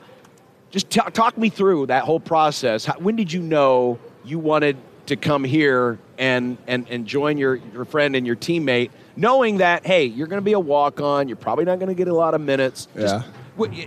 Just 0.69 0.89
t- 0.89 1.01
talk 1.13 1.37
me 1.37 1.49
through 1.49 1.87
that 1.87 2.03
whole 2.03 2.19
process. 2.19 2.83
How, 2.83 2.99
when 2.99 3.15
did 3.15 3.31
you 3.31 3.41
know 3.41 3.99
you 4.25 4.37
wanted 4.37 4.75
to 5.05 5.15
come 5.15 5.45
here 5.45 5.97
and 6.17 6.57
and 6.67 6.87
and 6.89 7.05
join 7.07 7.37
your 7.37 7.55
your 7.55 7.85
friend 7.85 8.15
and 8.15 8.27
your 8.27 8.35
teammate, 8.35 8.91
knowing 9.15 9.57
that 9.57 9.85
hey, 9.85 10.05
you're 10.05 10.27
going 10.27 10.41
to 10.41 10.45
be 10.45 10.53
a 10.53 10.59
walk 10.59 10.99
on. 10.99 11.29
You're 11.29 11.37
probably 11.37 11.63
not 11.63 11.79
going 11.79 11.89
to 11.89 11.95
get 11.95 12.09
a 12.09 12.15
lot 12.15 12.33
of 12.33 12.41
minutes. 12.41 12.89
Just, 12.95 13.25
yeah 13.25 13.31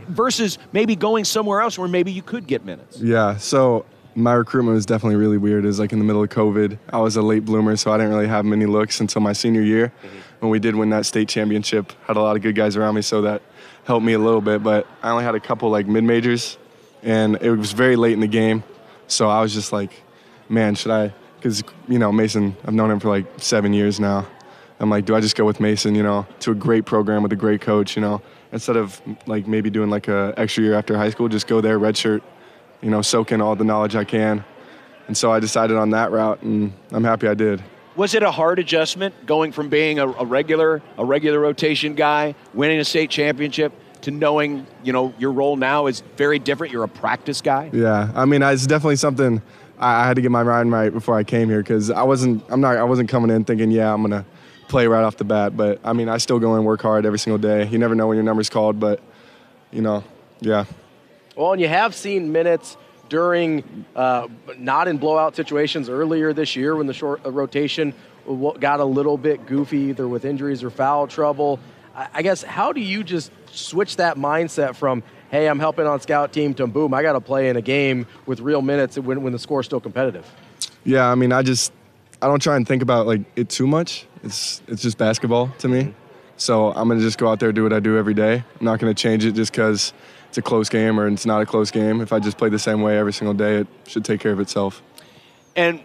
versus 0.08 0.58
maybe 0.72 0.96
going 0.96 1.24
somewhere 1.24 1.60
else 1.60 1.78
where 1.78 1.88
maybe 1.88 2.12
you 2.12 2.22
could 2.22 2.46
get 2.46 2.64
minutes? 2.64 3.00
Yeah. 3.00 3.36
So 3.36 3.86
my 4.14 4.32
recruitment 4.32 4.74
was 4.74 4.86
definitely 4.86 5.16
really 5.16 5.38
weird. 5.38 5.64
It 5.64 5.68
was 5.68 5.78
like 5.78 5.92
in 5.92 5.98
the 5.98 6.04
middle 6.04 6.22
of 6.22 6.28
COVID. 6.30 6.78
I 6.90 6.98
was 6.98 7.16
a 7.16 7.22
late 7.22 7.44
bloomer, 7.44 7.76
so 7.76 7.92
I 7.92 7.96
didn't 7.96 8.12
really 8.12 8.28
have 8.28 8.44
many 8.44 8.66
looks 8.66 9.00
until 9.00 9.20
my 9.20 9.32
senior 9.32 9.62
year 9.62 9.92
mm-hmm. 10.02 10.18
when 10.40 10.50
we 10.50 10.58
did 10.58 10.74
win 10.74 10.90
that 10.90 11.06
state 11.06 11.28
championship. 11.28 11.92
Had 12.06 12.16
a 12.16 12.20
lot 12.20 12.36
of 12.36 12.42
good 12.42 12.54
guys 12.54 12.76
around 12.76 12.94
me, 12.94 13.02
so 13.02 13.22
that 13.22 13.42
helped 13.84 14.04
me 14.04 14.12
a 14.14 14.18
little 14.18 14.40
bit. 14.40 14.62
But 14.62 14.86
I 15.02 15.10
only 15.10 15.24
had 15.24 15.34
a 15.34 15.40
couple 15.40 15.70
like 15.70 15.86
mid 15.86 16.04
majors, 16.04 16.58
and 17.02 17.36
it 17.40 17.50
was 17.50 17.72
very 17.72 17.96
late 17.96 18.12
in 18.12 18.20
the 18.20 18.26
game. 18.26 18.64
So 19.06 19.28
I 19.28 19.40
was 19.40 19.54
just 19.54 19.72
like, 19.72 19.90
man, 20.48 20.74
should 20.74 20.90
I? 20.90 21.14
Because 21.36 21.62
you 21.88 21.98
know 21.98 22.12
Mason, 22.12 22.56
I've 22.64 22.74
known 22.74 22.90
him 22.90 23.00
for 23.00 23.08
like 23.08 23.26
seven 23.38 23.72
years 23.72 23.98
now. 23.98 24.26
I'm 24.78 24.90
like, 24.90 25.04
do 25.04 25.14
I 25.14 25.20
just 25.20 25.36
go 25.36 25.44
with 25.44 25.60
Mason? 25.60 25.94
You 25.94 26.02
know, 26.02 26.26
to 26.40 26.52
a 26.52 26.54
great 26.54 26.84
program 26.84 27.22
with 27.22 27.32
a 27.32 27.36
great 27.36 27.60
coach. 27.60 27.96
You 27.96 28.02
know, 28.02 28.22
instead 28.52 28.76
of 28.76 29.00
like 29.26 29.46
maybe 29.46 29.70
doing 29.70 29.90
like 29.90 30.08
a 30.08 30.34
extra 30.36 30.64
year 30.64 30.74
after 30.74 30.96
high 30.96 31.10
school, 31.10 31.28
just 31.28 31.46
go 31.46 31.60
there, 31.60 31.78
redshirt, 31.78 32.22
you 32.80 32.90
know, 32.90 33.02
soak 33.02 33.32
in 33.32 33.40
all 33.40 33.56
the 33.56 33.64
knowledge 33.64 33.96
I 33.96 34.04
can. 34.04 34.44
And 35.06 35.16
so 35.16 35.32
I 35.32 35.40
decided 35.40 35.76
on 35.76 35.90
that 35.90 36.12
route, 36.12 36.42
and 36.42 36.72
I'm 36.92 37.04
happy 37.04 37.26
I 37.26 37.34
did. 37.34 37.62
Was 37.96 38.14
it 38.14 38.22
a 38.22 38.30
hard 38.30 38.58
adjustment 38.58 39.26
going 39.26 39.50
from 39.50 39.68
being 39.68 39.98
a, 39.98 40.06
a 40.06 40.24
regular 40.24 40.80
a 40.96 41.04
regular 41.04 41.40
rotation 41.40 41.94
guy, 41.94 42.34
winning 42.54 42.78
a 42.78 42.84
state 42.84 43.10
championship, 43.10 43.72
to 44.02 44.10
knowing 44.10 44.66
you 44.84 44.92
know 44.92 45.12
your 45.18 45.32
role 45.32 45.56
now 45.56 45.86
is 45.86 46.02
very 46.16 46.38
different? 46.38 46.72
You're 46.72 46.84
a 46.84 46.88
practice 46.88 47.40
guy. 47.40 47.70
Yeah, 47.72 48.12
I 48.14 48.24
mean, 48.24 48.42
it's 48.42 48.66
definitely 48.66 48.96
something 48.96 49.42
I, 49.80 50.02
I 50.02 50.06
had 50.06 50.14
to 50.14 50.22
get 50.22 50.30
my 50.30 50.44
mind 50.44 50.70
right 50.70 50.92
before 50.92 51.16
I 51.16 51.24
came 51.24 51.48
here 51.48 51.62
because 51.62 51.90
I 51.90 52.02
wasn't 52.04 52.44
I'm 52.48 52.60
not 52.60 52.76
I 52.76 52.84
wasn't 52.84 53.08
coming 53.08 53.30
in 53.34 53.44
thinking 53.44 53.70
yeah 53.70 53.92
I'm 53.92 54.02
gonna 54.02 54.24
play 54.70 54.86
right 54.86 55.04
off 55.04 55.16
the 55.16 55.24
bat. 55.24 55.56
But 55.56 55.80
I 55.84 55.92
mean, 55.92 56.08
I 56.08 56.18
still 56.18 56.38
go 56.38 56.54
and 56.54 56.64
work 56.64 56.80
hard 56.80 57.04
every 57.04 57.18
single 57.18 57.38
day. 57.38 57.66
You 57.66 57.78
never 57.78 57.94
know 57.94 58.06
when 58.06 58.16
your 58.16 58.24
number's 58.24 58.48
called, 58.48 58.80
but 58.80 59.00
you 59.70 59.82
know, 59.82 60.02
yeah. 60.40 60.64
Well, 61.36 61.52
and 61.52 61.60
you 61.60 61.68
have 61.68 61.94
seen 61.94 62.32
minutes 62.32 62.76
during 63.08 63.84
uh, 63.94 64.28
not 64.56 64.88
in 64.88 64.96
blowout 64.96 65.36
situations 65.36 65.88
earlier 65.88 66.32
this 66.32 66.56
year 66.56 66.76
when 66.76 66.86
the 66.86 66.94
short 66.94 67.24
uh, 67.26 67.30
rotation 67.30 67.92
got 68.60 68.80
a 68.80 68.84
little 68.84 69.18
bit 69.18 69.46
goofy, 69.46 69.78
either 69.78 70.06
with 70.06 70.24
injuries 70.24 70.62
or 70.62 70.70
foul 70.70 71.06
trouble. 71.06 71.58
I 71.94 72.22
guess 72.22 72.42
how 72.42 72.72
do 72.72 72.80
you 72.80 73.02
just 73.02 73.32
switch 73.50 73.96
that 73.96 74.16
mindset 74.16 74.76
from 74.76 75.02
hey, 75.30 75.48
I'm 75.48 75.58
helping 75.58 75.86
on 75.86 76.00
scout 76.00 76.32
team 76.32 76.54
to 76.54 76.66
boom, 76.66 76.92
I 76.92 77.02
got 77.02 77.12
to 77.12 77.20
play 77.20 77.48
in 77.48 77.56
a 77.56 77.62
game 77.62 78.06
with 78.26 78.40
real 78.40 78.62
minutes 78.62 78.98
when, 78.98 79.22
when 79.22 79.32
the 79.32 79.38
score's 79.38 79.66
still 79.66 79.80
competitive? 79.80 80.28
Yeah, 80.84 81.06
I 81.06 81.14
mean, 81.14 81.32
I 81.32 81.42
just 81.42 81.72
I 82.22 82.26
don't 82.26 82.40
try 82.40 82.56
and 82.56 82.66
think 82.66 82.82
about 82.82 83.06
like 83.06 83.22
it 83.36 83.48
too 83.48 83.66
much. 83.66 84.06
It's 84.22 84.62
it's 84.68 84.82
just 84.82 84.98
basketball 84.98 85.52
to 85.58 85.68
me. 85.68 85.82
Mm-hmm. 85.82 85.92
So 86.36 86.72
I'm 86.72 86.88
gonna 86.88 87.00
just 87.00 87.18
go 87.18 87.28
out 87.28 87.40
there 87.40 87.52
do 87.52 87.62
what 87.62 87.72
I 87.72 87.80
do 87.80 87.98
every 87.98 88.14
day. 88.14 88.44
I'm 88.58 88.64
not 88.64 88.78
gonna 88.78 88.94
change 88.94 89.24
it 89.24 89.32
just 89.32 89.52
because 89.52 89.92
it's 90.28 90.38
a 90.38 90.42
close 90.42 90.68
game 90.68 90.98
or 90.98 91.08
it's 91.08 91.26
not 91.26 91.42
a 91.42 91.46
close 91.46 91.70
game. 91.70 92.00
If 92.00 92.12
I 92.12 92.18
just 92.18 92.38
play 92.38 92.48
the 92.48 92.58
same 92.58 92.82
way 92.82 92.98
every 92.98 93.12
single 93.12 93.34
day, 93.34 93.56
it 93.56 93.66
should 93.86 94.04
take 94.04 94.20
care 94.20 94.32
of 94.32 94.40
itself. 94.40 94.82
And 95.56 95.80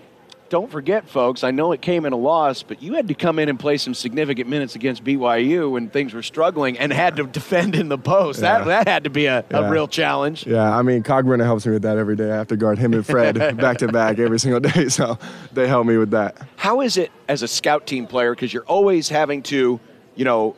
don't 0.50 0.72
forget, 0.72 1.10
folks, 1.10 1.44
I 1.44 1.52
know 1.52 1.72
it 1.72 1.82
came 1.82 2.06
in 2.06 2.14
a 2.14 2.18
loss, 2.18 2.62
but 2.62 2.82
you 2.82 2.94
had 2.94 3.08
to 3.08 3.14
come 3.14 3.40
in 3.40 3.50
and 3.50 3.60
play 3.60 3.78
some 3.78 3.94
significant 3.94 4.48
minutes 4.48 4.76
against 4.76 5.04
BYU 5.04 5.72
when 5.72 5.90
things 5.90 6.14
were 6.14 6.22
struggling 6.22 6.78
and 6.78 6.94
had 6.94 7.16
to 7.16 7.24
defend 7.26 7.76
in 7.76 7.90
the 7.90 7.98
post. 7.98 8.42
Yeah. 8.42 8.60
That, 8.60 8.66
that 8.66 8.88
had 8.88 9.04
to 9.06 9.10
be 9.10 9.26
a, 9.26 9.44
yeah. 9.50 9.58
a, 9.58 9.70
real 9.70 9.88
challenge. 9.88 10.46
Yeah, 10.46 10.78
I 10.78 10.82
mean, 10.84 11.04
Kalkbrenner 11.04 11.46
helps 11.46 11.66
me 11.66 11.74
with 11.74 11.82
that 11.82 11.98
every 11.98 12.16
day. 12.16 12.32
I 12.32 12.36
have 12.36 12.48
to 12.48 12.58
guard 12.58 12.78
him 12.78 12.94
and 12.94 13.06
Fred 13.06 13.36
back 13.58 13.80
to 13.80 13.88
back 13.88 14.20
every 14.20 14.40
single 14.40 14.60
day, 14.60 14.88
so 14.90 15.18
they 15.52 15.68
help 15.68 15.88
me 15.88 15.98
with 15.98 16.12
that. 16.12 16.38
How 16.58 16.82
is 16.82 16.98
it 16.98 17.12
as 17.28 17.42
a 17.42 17.48
scout 17.48 17.88
team 17.88 18.06
player? 18.06 18.36
Because 18.36 18.54
you're 18.54 18.66
always 18.66 19.10
having 19.10 19.42
to, 19.44 19.80
you 20.16 20.26
know, 20.26 20.56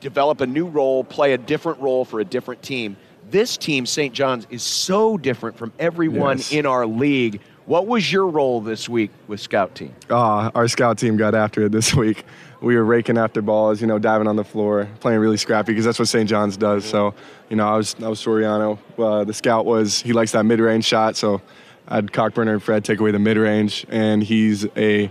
develop 0.00 0.42
a 0.42 0.46
new 0.46 0.66
role, 0.66 1.02
play 1.02 1.32
a 1.32 1.38
different 1.38 1.80
role 1.80 2.04
for 2.04 2.20
a 2.20 2.24
different 2.24 2.62
team. 2.62 2.96
This 3.30 3.56
team, 3.56 3.86
St. 3.86 4.14
John's, 4.14 4.46
is 4.50 4.62
so 4.62 5.16
different 5.16 5.56
from 5.56 5.72
everyone 5.78 6.38
yes. 6.38 6.52
in 6.52 6.66
our 6.66 6.86
league 6.86 7.40
what 7.66 7.86
was 7.86 8.12
your 8.12 8.26
role 8.26 8.60
this 8.60 8.88
week 8.88 9.10
with 9.26 9.40
scout 9.40 9.74
team? 9.74 9.94
Uh, 10.10 10.50
our 10.54 10.68
scout 10.68 10.98
team 10.98 11.16
got 11.16 11.34
after 11.34 11.64
it 11.64 11.72
this 11.72 11.94
week. 11.94 12.24
We 12.60 12.76
were 12.76 12.84
raking 12.84 13.18
after 13.18 13.42
balls, 13.42 13.80
you 13.80 13.86
know, 13.86 13.98
diving 13.98 14.26
on 14.26 14.36
the 14.36 14.44
floor, 14.44 14.88
playing 15.00 15.20
really 15.20 15.36
scrappy 15.36 15.72
because 15.72 15.84
that's 15.84 15.98
what 15.98 16.08
St. 16.08 16.28
John's 16.28 16.56
does. 16.56 16.82
Mm-hmm. 16.82 16.90
So, 16.90 17.14
you 17.48 17.56
know, 17.56 17.68
I 17.68 17.76
was 17.76 17.94
I 18.02 18.08
was 18.08 18.22
Soriano. 18.22 18.78
Uh, 18.98 19.24
the 19.24 19.34
scout 19.34 19.66
was 19.66 20.00
he 20.00 20.12
likes 20.12 20.32
that 20.32 20.44
mid 20.44 20.60
range 20.60 20.84
shot, 20.84 21.16
so 21.16 21.42
I 21.88 21.96
had 21.96 22.06
Kalkbrenner 22.06 22.52
and 22.52 22.62
Fred 22.62 22.84
take 22.84 23.00
away 23.00 23.10
the 23.10 23.18
mid 23.18 23.36
range, 23.36 23.84
and 23.88 24.22
he's 24.22 24.66
a 24.76 25.10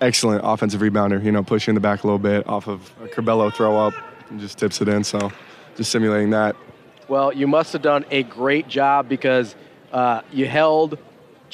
excellent 0.00 0.42
offensive 0.44 0.80
rebounder. 0.80 1.22
You 1.22 1.32
know, 1.32 1.42
pushing 1.42 1.74
the 1.74 1.80
back 1.80 2.04
a 2.04 2.06
little 2.06 2.18
bit 2.18 2.46
off 2.46 2.66
of 2.66 2.90
a 3.02 3.08
Curbelo 3.08 3.52
throw 3.52 3.76
up 3.76 3.94
and 4.30 4.40
just 4.40 4.58
tips 4.58 4.80
it 4.80 4.88
in. 4.88 5.04
So 5.04 5.30
just 5.76 5.90
simulating 5.90 6.30
that. 6.30 6.56
Well, 7.08 7.32
you 7.32 7.46
must 7.46 7.72
have 7.72 7.82
done 7.82 8.04
a 8.10 8.22
great 8.24 8.68
job 8.68 9.08
because 9.08 9.54
uh, 9.92 10.22
you 10.32 10.46
held 10.46 10.98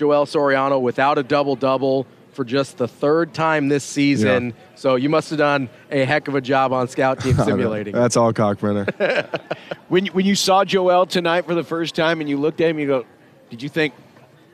Joel 0.02 0.26
Soriano 0.26 0.80
without 0.80 1.16
a 1.16 1.23
double 1.23 1.54
double 1.54 2.09
for 2.32 2.44
just 2.44 2.76
the 2.76 2.88
third 2.88 3.32
time 3.32 3.68
this 3.68 3.85
season. 3.85 4.47
Yeah. 4.47 4.52
So 4.75 4.97
you 4.97 5.09
must 5.09 5.30
have 5.30 5.38
done 5.38 5.71
a 5.92 6.04
heck 6.04 6.26
of 6.26 6.35
a 6.35 6.40
job 6.40 6.73
on 6.73 6.88
scout 6.88 7.21
team 7.21 7.37
simulating. 7.44 7.94
That's 7.94 8.16
all 8.16 8.32
Kalkbrenner. 8.32 9.40
When, 9.88 10.06
when 10.06 10.25
you 10.26 10.35
saw 10.35 10.64
Joel 10.64 11.04
tonight 11.06 11.44
for 11.44 11.54
the 11.54 11.62
first 11.62 11.94
time 11.94 12.21
and 12.21 12.28
you 12.28 12.37
looked 12.38 12.61
at 12.62 12.71
him, 12.71 12.78
you 12.80 12.87
go, 12.87 13.04
did 13.50 13.62
you 13.62 13.68
think, 13.68 13.92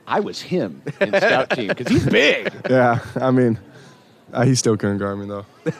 I 0.05 0.19
was 0.19 0.39
him 0.41 0.83
in 0.99 1.15
scout 1.15 1.49
team? 1.55 1.69
Because 1.69 1.87
he's 1.87 2.05
big. 2.05 2.51
yeah, 2.69 2.99
I 3.15 3.31
mean, 3.31 3.57
uh, 4.33 4.45
he 4.45 4.55
still 4.55 4.75
couldn't 4.77 4.97
guard 4.97 5.19
me 5.19 5.27
though. 5.27 5.45
no, 5.65 5.73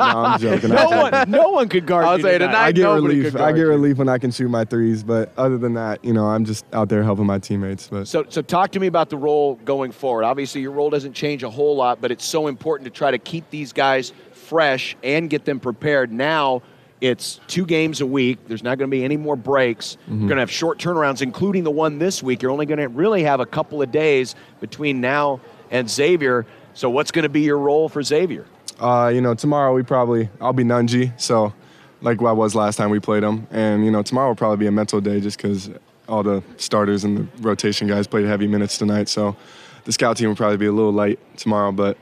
I'm 0.00 0.40
joking. 0.40 0.70
No 0.70 0.76
I'm 0.76 0.88
joking. 0.90 0.98
one, 1.18 1.30
no 1.30 1.48
one 1.50 1.68
could 1.68 1.86
guard 1.86 2.04
I'll 2.04 2.16
you 2.18 2.22
say 2.24 2.38
tonight. 2.38 2.46
tonight- 2.52 2.66
I 2.66 2.72
get 2.72 2.84
relief. 2.88 3.34
I 3.34 3.38
guard 3.38 3.54
get 3.56 3.60
you. 3.62 3.68
relief 3.68 3.96
when 3.98 4.08
I 4.08 4.18
can 4.18 4.30
shoot 4.30 4.48
my 4.48 4.64
threes, 4.64 5.02
but 5.02 5.32
other 5.36 5.58
than 5.58 5.74
that, 5.74 6.04
you 6.04 6.12
know, 6.12 6.26
I'm 6.26 6.44
just 6.44 6.64
out 6.72 6.88
there 6.88 7.02
helping 7.02 7.26
my 7.26 7.38
teammates. 7.38 7.88
But 7.88 8.06
So, 8.08 8.24
so 8.28 8.42
talk 8.42 8.72
to 8.72 8.80
me 8.80 8.86
about 8.86 9.10
the 9.10 9.16
role 9.16 9.56
going 9.64 9.92
forward. 9.92 10.24
Obviously, 10.24 10.60
your 10.60 10.72
role 10.72 10.90
doesn't 10.90 11.12
change 11.14 11.42
a 11.42 11.50
whole 11.50 11.76
lot, 11.76 12.00
but 12.00 12.10
it's 12.10 12.24
so 12.24 12.46
important 12.46 12.84
to 12.86 12.90
try 12.96 13.10
to 13.10 13.18
keep 13.18 13.48
these 13.50 13.72
guys 13.72 14.12
fresh 14.32 14.96
and 15.02 15.28
get 15.30 15.44
them 15.44 15.60
prepared. 15.60 16.12
Now, 16.12 16.62
it's 17.00 17.40
two 17.48 17.66
games 17.66 18.00
a 18.00 18.06
week. 18.06 18.38
There's 18.46 18.62
not 18.62 18.78
going 18.78 18.88
to 18.88 18.96
be 18.96 19.02
any 19.04 19.16
more 19.16 19.34
breaks. 19.34 19.96
You're 20.06 20.18
going 20.18 20.30
to 20.30 20.36
have 20.36 20.50
short 20.52 20.78
turnarounds, 20.78 21.20
including 21.20 21.64
the 21.64 21.70
one 21.70 21.98
this 21.98 22.22
week. 22.22 22.42
You're 22.42 22.52
only 22.52 22.66
going 22.66 22.78
to 22.78 22.86
really 22.88 23.24
have 23.24 23.40
a 23.40 23.46
couple 23.46 23.82
of 23.82 23.90
days 23.90 24.36
between 24.60 25.00
now 25.00 25.40
and 25.72 25.90
Xavier. 25.90 26.46
So, 26.74 26.90
what's 26.90 27.10
going 27.10 27.24
to 27.24 27.28
be 27.28 27.42
your 27.42 27.58
role 27.58 27.88
for 27.88 28.02
Xavier? 28.02 28.46
Uh, 28.80 29.10
you 29.14 29.20
know, 29.20 29.34
tomorrow 29.34 29.74
we 29.74 29.82
probably 29.82 30.28
I'll 30.40 30.52
be 30.52 30.64
Nunji, 30.64 31.12
so 31.20 31.52
like 32.00 32.20
I 32.20 32.32
was 32.32 32.54
last 32.54 32.76
time 32.76 32.90
we 32.90 33.00
played 33.00 33.22
them, 33.22 33.46
and 33.50 33.84
you 33.84 33.90
know 33.90 34.02
tomorrow 34.02 34.28
will 34.28 34.36
probably 34.36 34.58
be 34.58 34.66
a 34.66 34.72
mental 34.72 35.00
day 35.00 35.20
just 35.20 35.36
because 35.36 35.70
all 36.08 36.22
the 36.22 36.42
starters 36.56 37.04
and 37.04 37.18
the 37.18 37.42
rotation 37.42 37.86
guys 37.86 38.06
played 38.06 38.26
heavy 38.26 38.46
minutes 38.46 38.78
tonight. 38.78 39.08
So 39.08 39.36
the 39.84 39.92
scout 39.92 40.16
team 40.16 40.28
will 40.28 40.36
probably 40.36 40.56
be 40.56 40.66
a 40.66 40.72
little 40.72 40.92
light 40.92 41.18
tomorrow, 41.36 41.72
but 41.72 41.96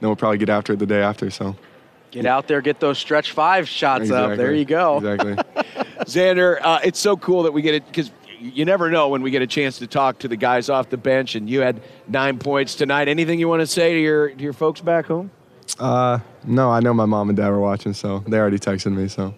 then 0.00 0.08
we'll 0.08 0.16
probably 0.16 0.38
get 0.38 0.48
after 0.48 0.74
it 0.74 0.78
the 0.78 0.86
day 0.86 1.00
after. 1.02 1.30
So 1.30 1.56
Get 2.10 2.24
out 2.24 2.48
there, 2.48 2.60
get 2.60 2.80
those 2.80 2.98
stretch 2.98 3.32
five 3.32 3.68
shots 3.68 4.10
up. 4.10 4.36
There 4.36 4.54
you 4.54 4.64
go. 4.64 4.98
Exactly. 4.98 5.34
Zander, 6.04 6.58
uh, 6.62 6.78
it's 6.84 6.98
so 6.98 7.16
cool 7.16 7.42
that 7.42 7.52
we 7.52 7.62
get 7.62 7.74
it 7.74 7.86
because 7.86 8.10
you 8.40 8.64
never 8.64 8.90
know 8.90 9.08
when 9.08 9.22
we 9.22 9.30
get 9.30 9.42
a 9.42 9.46
chance 9.46 9.78
to 9.78 9.86
talk 9.86 10.18
to 10.20 10.28
the 10.28 10.36
guys 10.36 10.68
off 10.68 10.88
the 10.90 10.96
bench. 10.96 11.34
And 11.34 11.48
you 11.48 11.60
had 11.60 11.80
nine 12.08 12.38
points 12.38 12.74
tonight. 12.74 13.08
Anything 13.08 13.38
you 13.38 13.48
want 13.48 13.60
to 13.60 13.66
say 13.66 13.94
to 13.94 14.00
your 14.00 14.30
to 14.30 14.42
your 14.42 14.52
folks 14.52 14.80
back 14.80 15.06
home? 15.06 15.30
uh, 15.80 16.18
no, 16.44 16.70
I 16.70 16.80
know 16.80 16.94
my 16.94 17.06
mom 17.06 17.28
and 17.28 17.36
dad 17.36 17.48
were 17.50 17.60
watching, 17.60 17.92
so 17.92 18.20
they 18.28 18.38
already 18.38 18.58
texted 18.58 18.92
me. 18.94 19.08
So 19.08 19.34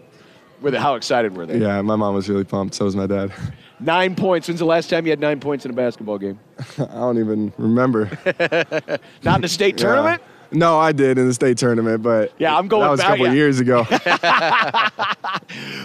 With 0.61 0.75
how 0.75 0.95
excited 0.95 1.37
were 1.37 1.47
they? 1.47 1.59
yeah, 1.59 1.81
my 1.83 1.97
mom 1.97 2.15
was 2.15 2.29
really 2.29 2.45
pumped. 2.45 2.75
So 2.75 2.85
was 2.85 2.95
my 2.97 3.07
dad. 3.07 3.33
Nine 3.81 4.15
points. 4.17 4.49
When's 4.49 4.59
the 4.59 4.67
last 4.67 4.91
time 4.91 5.07
you 5.07 5.11
had 5.11 5.21
nine 5.21 5.39
points 5.39 5.65
in 5.65 5.71
a 5.71 5.75
basketball 5.75 6.19
game? 6.19 6.41
I 6.79 6.85
don't 6.87 7.19
even 7.19 7.53
remember. 7.59 8.11
Not 9.23 9.37
in 9.37 9.41
the 9.43 9.49
state 9.49 9.79
tournament. 9.79 10.21
Yeah. 10.21 10.38
No, 10.51 10.79
I 10.79 10.93
did 10.93 11.19
in 11.19 11.27
the 11.27 11.35
state 11.35 11.59
tournament, 11.59 12.03
but 12.03 12.33
Yeah, 12.39 12.57
I'm 12.57 12.69
going 12.69 12.83
That 12.83 12.91
was 12.91 13.01
back, 13.01 13.09
a 13.09 13.13
couple 13.13 13.27
yeah. 13.27 13.33
years 13.33 13.61
ago. 13.61 13.87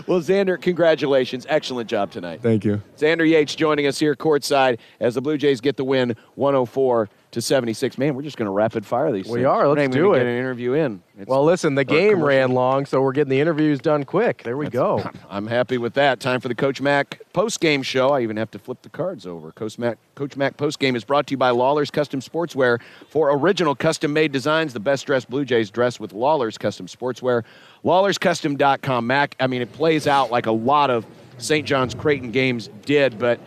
Well, 0.06 0.20
Zander, 0.20 0.62
congratulations. 0.62 1.46
Excellent 1.48 1.90
job 1.90 2.12
tonight. 2.12 2.42
Thank 2.42 2.66
you. 2.66 2.82
Zander 2.98 3.28
Yates 3.28 3.56
joining 3.56 3.88
us 3.88 3.98
here 4.00 4.16
courtside 4.16 4.80
as 5.00 5.16
the 5.16 5.22
Blue 5.22 5.38
Jays 5.38 5.62
get 5.62 5.78
the 5.78 5.86
win 5.86 6.16
104 6.36 7.10
to 7.34 7.42
76. 7.42 7.98
Man, 7.98 8.16
we're 8.16 8.22
just 8.22 8.38
going 8.38 8.46
to 8.48 8.52
rapid 8.52 8.86
fire 8.86 9.12
these 9.12 9.28
We 9.28 9.40
things. 9.40 9.46
are. 9.46 9.68
Let's 9.68 9.94
do 9.94 10.14
it. 10.14 10.20
Get 10.20 10.28
an 10.28 10.38
interview 10.38 10.74
in. 10.74 11.04
It's- 11.16 11.28
Well, 11.28 11.44
listen, 11.44 11.76
the 11.76 11.84
game 11.84 12.12
commercial. 12.14 12.28
ran 12.28 12.52
long, 12.54 12.86
so 12.86 13.02
we're 13.02 13.12
getting 13.12 13.30
the 13.30 13.40
interviews 13.40 13.80
done 13.80 14.04
quick. 14.04 14.44
There 14.44 14.58
we 14.58 14.68
go. 14.70 15.04
I'm 15.30 15.48
happy 15.48 15.78
with 15.78 15.94
that. 15.96 16.20
Time 16.20 16.40
for 16.40 16.48
the 16.48 16.56
Coach 16.56 16.82
Mac 16.82 17.20
post 17.34 17.60
game 17.60 17.84
show. 17.84 18.10
I 18.10 18.22
even 18.22 18.38
have 18.38 18.50
to 18.52 18.60
flip 18.60 18.82
the 18.82 18.90
cards 18.90 19.28
over. 19.28 19.52
Coach 19.52 19.78
Mac, 19.78 19.98
Coach 20.16 20.36
Mac 20.38 20.58
post 20.58 20.80
game 20.80 20.96
is 20.96 21.04
brought 21.04 21.28
to 21.28 21.32
you 21.32 21.38
by 21.38 21.50
Lawler's 21.50 21.92
Custom 21.92 22.20
Sportswear 22.20 22.80
for 23.10 23.32
original 23.38 23.76
custom 23.76 24.14
made 24.14 24.32
designs. 24.32 24.74
The 24.74 24.80
best 24.80 25.06
dressed 25.06 25.30
Blue 25.30 25.46
Jays 25.46 25.70
dress 25.70 26.00
with 26.00 26.14
Lawler's 26.14 26.58
Custom 26.58 26.88
Sportswear. 26.88 27.44
Lawler'sCustom.com. 27.84 29.08
Mac, 29.08 29.36
I 29.40 29.48
mean, 29.48 29.62
it 29.62 29.72
plays 29.74 30.08
out 30.08 30.32
like 30.32 30.46
a 30.46 30.52
lot 30.52 30.90
of 30.90 31.06
St. 31.38 31.66
John's 31.68 31.94
Creighton 31.94 32.32
games 32.32 32.70
did, 32.86 33.18
but 33.20 33.40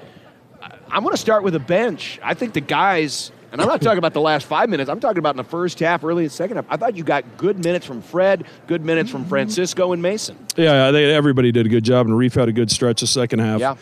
I'm 0.91 1.03
going 1.03 1.15
to 1.15 1.21
start 1.21 1.43
with 1.43 1.55
a 1.55 1.61
bench. 1.61 2.19
I 2.23 2.35
think 2.35 2.53
the 2.55 2.61
guys. 2.61 3.31
And 3.53 3.61
I'm 3.61 3.69
not 3.69 3.81
talking 3.81 3.99
about 3.99 4.13
the 4.13 4.21
last 4.21 4.47
five 4.47 4.69
minutes. 4.69 4.91
I'm 4.91 5.01
talking 5.01 5.19
about 5.19 5.31
in 5.31 5.37
the 5.39 5.45
first 5.45 5.79
half, 5.81 6.05
early 6.05 6.25
in 6.25 6.29
the 6.29 6.35
second 6.35 6.57
half. 6.57 6.67
I 6.69 6.77
thought 6.77 6.97
you 6.97 7.05
got 7.05 7.25
good 7.37 7.63
minutes 7.65 7.87
from 7.87 8.03
Fred, 8.03 8.45
good 8.67 8.85
minutes 8.85 9.11
from 9.11 9.25
Francisco 9.25 9.93
and 9.93 10.03
Mason. 10.03 10.37
Yeah, 10.57 10.91
they, 10.91 11.15
everybody 11.15 11.53
did 11.53 11.65
a 11.67 11.69
good 11.69 11.85
job, 11.85 12.07
and 12.07 12.17
Reef 12.17 12.35
had 12.35 12.49
a 12.49 12.53
good 12.53 12.71
stretch 12.71 13.01
the 13.01 13.07
second 13.07 13.39
half, 13.39 13.61
Yeah. 13.61 13.77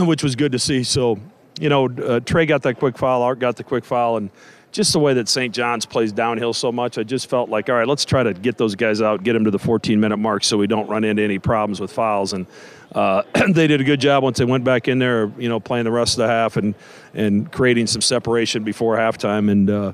which 0.04 0.22
was 0.22 0.36
good 0.36 0.52
to 0.52 0.58
see. 0.58 0.82
So, 0.84 1.18
you 1.60 1.68
know, 1.68 1.86
uh, 1.88 2.20
Trey 2.20 2.46
got 2.46 2.62
that 2.62 2.74
quick 2.78 2.96
foul, 2.98 3.22
Art 3.22 3.38
got 3.38 3.56
the 3.56 3.64
quick 3.64 3.84
foul, 3.84 4.16
and 4.16 4.30
just 4.72 4.92
the 4.92 4.98
way 4.98 5.14
that 5.14 5.28
St. 5.28 5.54
John's 5.54 5.86
plays 5.86 6.12
downhill 6.12 6.52
so 6.52 6.70
much, 6.70 6.98
I 6.98 7.02
just 7.02 7.28
felt 7.28 7.48
like, 7.48 7.68
all 7.68 7.76
right, 7.76 7.88
let's 7.88 8.04
try 8.04 8.22
to 8.22 8.34
get 8.34 8.58
those 8.58 8.74
guys 8.74 9.00
out, 9.00 9.22
get 9.22 9.32
them 9.32 9.44
to 9.44 9.50
the 9.50 9.58
14 9.58 9.98
minute 9.98 10.18
mark 10.18 10.44
so 10.44 10.56
we 10.58 10.66
don't 10.66 10.88
run 10.88 11.04
into 11.04 11.22
any 11.22 11.38
problems 11.38 11.80
with 11.80 11.92
fouls. 11.92 12.32
And 12.32 12.46
uh, 12.92 13.22
they 13.50 13.66
did 13.66 13.80
a 13.80 13.84
good 13.84 14.00
job 14.00 14.22
once 14.22 14.38
they 14.38 14.44
went 14.44 14.64
back 14.64 14.88
in 14.88 14.98
there, 14.98 15.32
you 15.38 15.48
know, 15.48 15.60
playing 15.60 15.84
the 15.84 15.90
rest 15.90 16.14
of 16.14 16.18
the 16.18 16.28
half 16.28 16.56
and, 16.56 16.74
and 17.14 17.50
creating 17.50 17.86
some 17.86 18.02
separation 18.02 18.64
before 18.64 18.96
halftime. 18.96 19.50
And, 19.50 19.70
uh, 19.70 19.92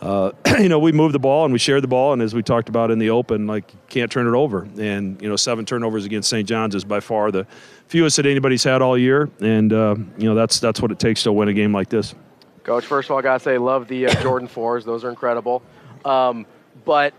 uh, 0.00 0.32
you 0.58 0.68
know, 0.68 0.78
we 0.78 0.92
moved 0.92 1.14
the 1.14 1.18
ball 1.18 1.44
and 1.44 1.52
we 1.52 1.58
shared 1.58 1.82
the 1.82 1.88
ball, 1.88 2.12
and 2.12 2.20
as 2.20 2.34
we 2.34 2.42
talked 2.42 2.68
about 2.68 2.90
in 2.90 2.98
the 2.98 3.10
open, 3.10 3.46
like 3.46 3.72
can't 3.88 4.10
turn 4.10 4.26
it 4.26 4.36
over. 4.36 4.68
And 4.78 5.20
you 5.20 5.28
know, 5.28 5.36
seven 5.36 5.64
turnovers 5.64 6.04
against 6.04 6.28
St. 6.28 6.46
John's 6.46 6.74
is 6.74 6.84
by 6.84 7.00
far 7.00 7.30
the 7.30 7.46
fewest 7.88 8.16
that 8.18 8.26
anybody's 8.26 8.64
had 8.64 8.82
all 8.82 8.98
year, 8.98 9.30
and 9.40 9.72
uh, 9.72 9.96
you 10.18 10.28
know 10.28 10.34
that's 10.34 10.60
that's 10.60 10.80
what 10.80 10.92
it 10.92 10.98
takes 10.98 11.22
to 11.22 11.32
win 11.32 11.48
a 11.48 11.54
game 11.54 11.72
like 11.72 11.88
this. 11.88 12.14
Coach, 12.64 12.86
first 12.86 13.06
of 13.06 13.12
all, 13.12 13.18
I 13.18 13.22
gotta 13.22 13.40
say, 13.40 13.58
love 13.58 13.88
the 13.88 14.06
uh, 14.06 14.14
Jordan 14.22 14.48
fours; 14.48 14.84
those 14.84 15.04
are 15.04 15.10
incredible. 15.10 15.62
Um, 16.04 16.46
but 16.84 17.14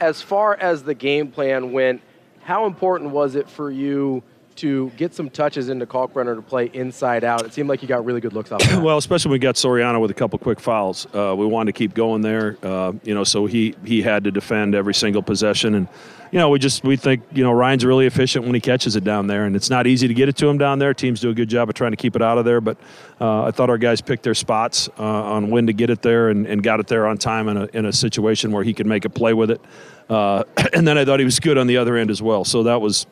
as 0.00 0.20
far 0.20 0.56
as 0.56 0.82
the 0.82 0.94
game 0.94 1.30
plan 1.30 1.72
went, 1.72 2.02
how 2.42 2.66
important 2.66 3.10
was 3.10 3.34
it 3.34 3.48
for 3.48 3.70
you 3.70 4.22
to 4.58 4.90
get 4.96 5.14
some 5.14 5.30
touches 5.30 5.68
into 5.68 5.86
Kalkbrenner 5.86 6.36
to 6.36 6.42
play 6.42 6.70
inside 6.72 7.24
out? 7.24 7.44
It 7.44 7.52
seemed 7.52 7.68
like 7.68 7.82
you 7.82 7.88
got 7.88 8.04
really 8.04 8.20
good 8.20 8.32
looks 8.32 8.52
off. 8.52 8.62
Well, 8.88 8.96
especially 8.96 9.30
when 9.30 9.34
we 9.34 9.38
got 9.40 9.56
Soriano 9.56 10.00
with 10.00 10.10
a 10.10 10.14
couple 10.14 10.38
quick 10.38 10.60
fouls, 10.60 11.06
uh, 11.14 11.34
we 11.36 11.46
wanted 11.46 11.72
to 11.72 11.78
keep 11.78 11.94
going 11.94 12.22
there. 12.22 12.56
Uh, 12.62 12.92
you 13.02 13.14
know, 13.14 13.24
so 13.24 13.46
he 13.46 13.74
he 13.84 14.02
had 14.02 14.24
to 14.24 14.30
defend 14.30 14.74
every 14.74 14.94
single 14.94 15.22
possession, 15.22 15.74
and 15.74 15.88
you 16.30 16.38
know, 16.38 16.48
we 16.48 16.58
just 16.58 16.84
we 16.84 16.96
think 16.96 17.22
you 17.32 17.42
know 17.42 17.52
Ryan's 17.52 17.84
really 17.84 18.06
efficient 18.06 18.44
when 18.44 18.54
he 18.54 18.60
catches 18.60 18.96
it 18.96 19.04
down 19.04 19.26
there, 19.26 19.44
and 19.44 19.56
it's 19.56 19.70
not 19.70 19.86
easy 19.86 20.08
to 20.08 20.14
get 20.14 20.28
it 20.28 20.36
to 20.36 20.48
him 20.48 20.58
down 20.58 20.78
there. 20.78 20.94
Teams 20.94 21.20
do 21.20 21.30
a 21.30 21.34
good 21.34 21.48
job 21.48 21.68
of 21.68 21.74
trying 21.74 21.92
to 21.92 21.96
keep 21.96 22.16
it 22.16 22.22
out 22.22 22.38
of 22.38 22.44
there, 22.44 22.60
but 22.60 22.76
uh, 23.20 23.44
I 23.44 23.50
thought 23.50 23.70
our 23.70 23.78
guys 23.78 24.00
picked 24.00 24.22
their 24.22 24.34
spots 24.34 24.88
uh, 24.98 25.02
on 25.02 25.50
when 25.50 25.66
to 25.66 25.72
get 25.72 25.90
it 25.90 26.02
there 26.02 26.28
and, 26.28 26.46
and 26.46 26.62
got 26.62 26.80
it 26.80 26.86
there 26.86 27.06
on 27.06 27.18
time 27.18 27.48
in 27.48 27.56
a 27.56 27.64
in 27.72 27.86
a 27.86 27.92
situation 27.92 28.52
where 28.52 28.64
he 28.64 28.74
could 28.74 28.86
make 28.86 29.04
a 29.04 29.10
play 29.10 29.34
with 29.34 29.50
it. 29.50 29.60
Uh, 30.08 30.44
and 30.72 30.86
then 30.86 30.98
I 30.98 31.04
thought 31.04 31.18
he 31.18 31.24
was 31.24 31.40
good 31.40 31.58
on 31.58 31.66
the 31.66 31.76
other 31.76 31.96
end 31.96 32.10
as 32.10 32.22
well. 32.22 32.44
So 32.44 32.62
that 32.64 32.80
was 32.80 33.06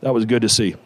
that 0.00 0.12
was 0.12 0.24
good 0.24 0.42
to 0.42 0.48
see. 0.48 0.76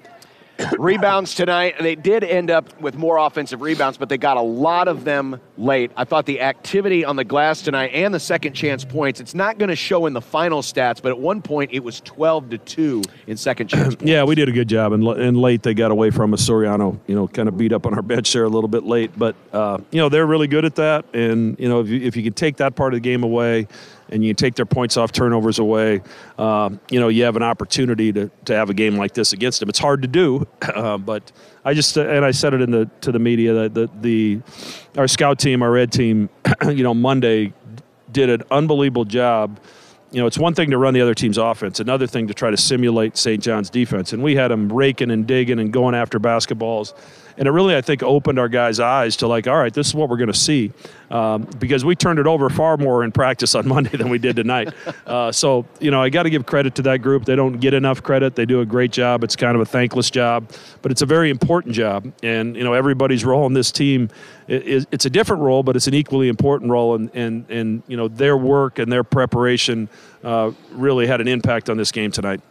Rebounds 0.79 1.35
tonight. 1.35 1.77
They 1.81 1.95
did 1.95 2.25
end 2.25 2.51
up 2.51 2.81
with 2.81 2.97
more 2.97 3.19
offensive 3.19 3.61
rebounds, 3.61 3.99
but 3.99 4.09
they 4.09 4.19
got 4.19 4.37
a 4.37 4.43
lot 4.43 4.89
of 4.89 5.05
them 5.05 5.41
late. 5.57 5.91
I 5.97 6.05
thought 6.05 6.27
the 6.27 6.41
activity 6.41 7.05
on 7.05 7.17
the 7.17 7.25
glass 7.25 7.63
tonight 7.63 7.91
and 7.93 8.13
the 8.15 8.21
second 8.21 8.55
chance 8.55 8.85
points, 8.85 9.21
it's 9.21 9.35
not 9.35 9.59
going 9.59 9.69
to 9.69 9.77
show 9.77 10.07
in 10.07 10.13
the 10.13 10.21
final 10.21 10.63
stats, 10.63 11.01
but 11.03 11.11
at 11.11 11.19
one 11.19 11.43
point 11.43 11.71
it 11.73 11.85
was 11.85 12.01
12 12.01 12.51
to 12.51 12.59
2 12.59 13.03
in 13.27 13.37
second 13.37 13.69
chance 13.69 13.95
points. 13.95 14.05
Yeah, 14.11 14.25
we 14.25 14.35
did 14.35 14.49
a 14.49 14.53
good 14.53 14.69
job, 14.69 14.93
and, 14.93 15.07
and 15.07 15.37
late 15.37 15.63
they 15.63 15.73
got 15.73 15.93
away 15.93 16.11
from 16.11 16.35
us. 16.35 16.49
Soriano, 16.49 16.99
you 17.07 17.15
know, 17.15 17.29
kind 17.29 17.49
of 17.49 17.57
beat 17.57 17.73
up 17.73 17.87
on 17.87 17.95
our 17.95 18.03
bench 18.03 18.33
there 18.33 18.45
a 18.45 18.49
little 18.49 18.67
bit 18.67 18.83
late, 18.83 19.17
but 19.17 19.37
uh, 19.53 19.79
you 19.93 19.99
know 19.99 20.09
they're 20.09 20.27
really 20.27 20.49
good 20.49 20.65
at 20.65 20.75
that. 20.77 21.05
And 21.15 21.59
you 21.61 21.69
know, 21.69 21.81
if 21.81 21.89
you, 21.89 22.01
if 22.01 22.17
you 22.17 22.25
can 22.25 22.33
take 22.33 22.57
that 22.57 22.75
part 22.75 22.93
of 22.93 22.97
the 22.97 23.01
game 23.09 23.23
away, 23.23 23.69
and 24.11 24.25
you 24.25 24.35
take 24.35 24.55
their 24.55 24.67
points 24.67 24.97
off 24.97 25.13
turnovers 25.13 25.59
away, 25.59 26.03
uh, 26.39 26.71
you 26.91 27.01
know, 27.01 27.09
you 27.09 27.25
have 27.25 27.37
an 27.37 27.43
opportunity 27.43 28.13
to, 28.13 28.31
to 28.45 28.55
have 28.55 28.71
a 28.71 28.75
game 28.75 28.97
like 28.97 29.15
this 29.15 29.33
against 29.33 29.61
them. 29.61 29.69
It's 29.69 29.79
hard 29.79 30.03
to 30.03 30.09
do, 30.09 30.47
uh, 30.63 30.99
but 30.99 31.33
I 31.65 31.75
just 31.75 31.97
and 31.97 32.25
I 32.25 32.31
said 32.31 32.55
it 32.55 32.61
in 32.61 32.71
the 32.71 32.91
to 33.03 33.13
the 33.13 33.19
media 33.19 33.55
that 33.55 33.75
the, 33.75 33.91
the 34.01 34.41
our 34.99 35.09
scout 35.09 35.39
team, 35.39 35.63
our 35.63 35.71
red 35.71 35.93
team, 35.93 36.29
you 36.65 36.83
know, 36.83 36.95
Monday 36.95 37.53
did 38.13 38.29
an 38.29 38.43
unbelievable 38.51 39.05
job 39.05 39.61
you 40.13 40.21
know, 40.21 40.27
it's 40.27 40.39
one 40.39 40.55
thing 40.55 40.71
to 40.71 40.79
run 40.79 40.93
the 40.95 41.01
other 41.01 41.15
team's 41.15 41.39
offense, 41.39 41.79
another 41.79 42.07
thing 42.07 42.27
to 42.27 42.35
try 42.35 42.51
to 42.51 42.57
simulate 42.57 43.17
St. 43.17 43.43
John's 43.43 43.71
defense. 43.71 44.13
And 44.13 44.23
we 44.23 44.35
had 44.35 44.49
them 44.49 44.73
raking 44.73 45.11
and 45.11 45.27
digging 45.27 45.61
and 45.61 45.73
going 45.73 45.95
after 45.95 46.19
basketballs. 46.19 46.95
And 47.41 47.49
it 47.49 47.53
really 47.53 47.75
I 47.75 47.81
think 47.81 48.03
opened 48.03 48.39
our 48.39 48.51
guys' 48.51 48.79
eyes 48.79 49.17
to 49.17 49.27
like, 49.27 49.49
all 49.49 49.57
right, 49.57 49.73
this 49.73 49.89
is 49.89 49.95
what 49.95 50.11
we're 50.11 50.19
going 50.19 50.31
to 50.31 50.39
see, 50.39 50.73
um, 51.11 51.49
because 51.59 51.87
we 51.87 51.97
turned 51.97 52.19
it 52.19 52.27
over 52.27 52.51
far 52.51 52.77
more 52.77 53.03
in 53.03 53.13
practice 53.13 53.55
on 53.55 53.67
Monday 53.75 53.97
than 53.97 54.11
we 54.11 54.19
did 54.19 54.37
tonight. 54.37 54.73
Uh, 55.07 55.33
so 55.33 55.65
you 55.81 55.91
know 55.91 56.03
I 56.03 56.11
got 56.11 56.25
to 56.25 56.31
give 56.31 56.45
credit 56.45 56.75
to 56.77 56.83
that 56.83 56.99
group. 56.99 57.25
They 57.25 57.35
don't 57.35 57.59
get 57.59 57.73
enough 57.73 58.03
credit. 58.03 58.37
They 58.37 58.45
do 58.45 58.61
a 58.61 58.67
great 58.67 58.93
job. 58.93 59.25
It's 59.25 59.37
kind 59.37 59.55
of 59.55 59.63
a 59.63 59.65
thankless 59.65 60.11
job, 60.11 60.53
but 60.83 60.93
it's 60.93 61.01
a 61.01 61.07
very 61.07 61.31
important 61.31 61.75
job. 61.75 62.13
And 62.23 62.55
you 62.55 62.63
know 62.63 62.75
everybody's 62.75 63.25
role 63.25 63.47
in 63.47 63.55
this 63.55 63.73
team 63.73 64.11
is 64.47 64.87
it's 64.91 65.07
a 65.07 65.11
different 65.11 65.43
role, 65.43 65.63
but 65.63 65.77
it's 65.77 65.87
an 65.87 65.95
equally 65.95 66.29
important 66.29 66.71
role. 66.71 66.95
And 66.95 67.11
and 67.15 67.51
and 67.51 67.83
you 67.89 67.97
know 67.97 68.09
their 68.09 68.37
work 68.37 68.79
and 68.79 68.93
their 68.93 69.03
preparation 69.03 69.89
uh, 70.23 70.53
really 70.73 71.07
had 71.07 71.23
an 71.23 71.29
impact 71.29 71.71
on 71.71 71.79
this 71.79 71.91
game 71.91 72.11
tonight. 72.11 72.43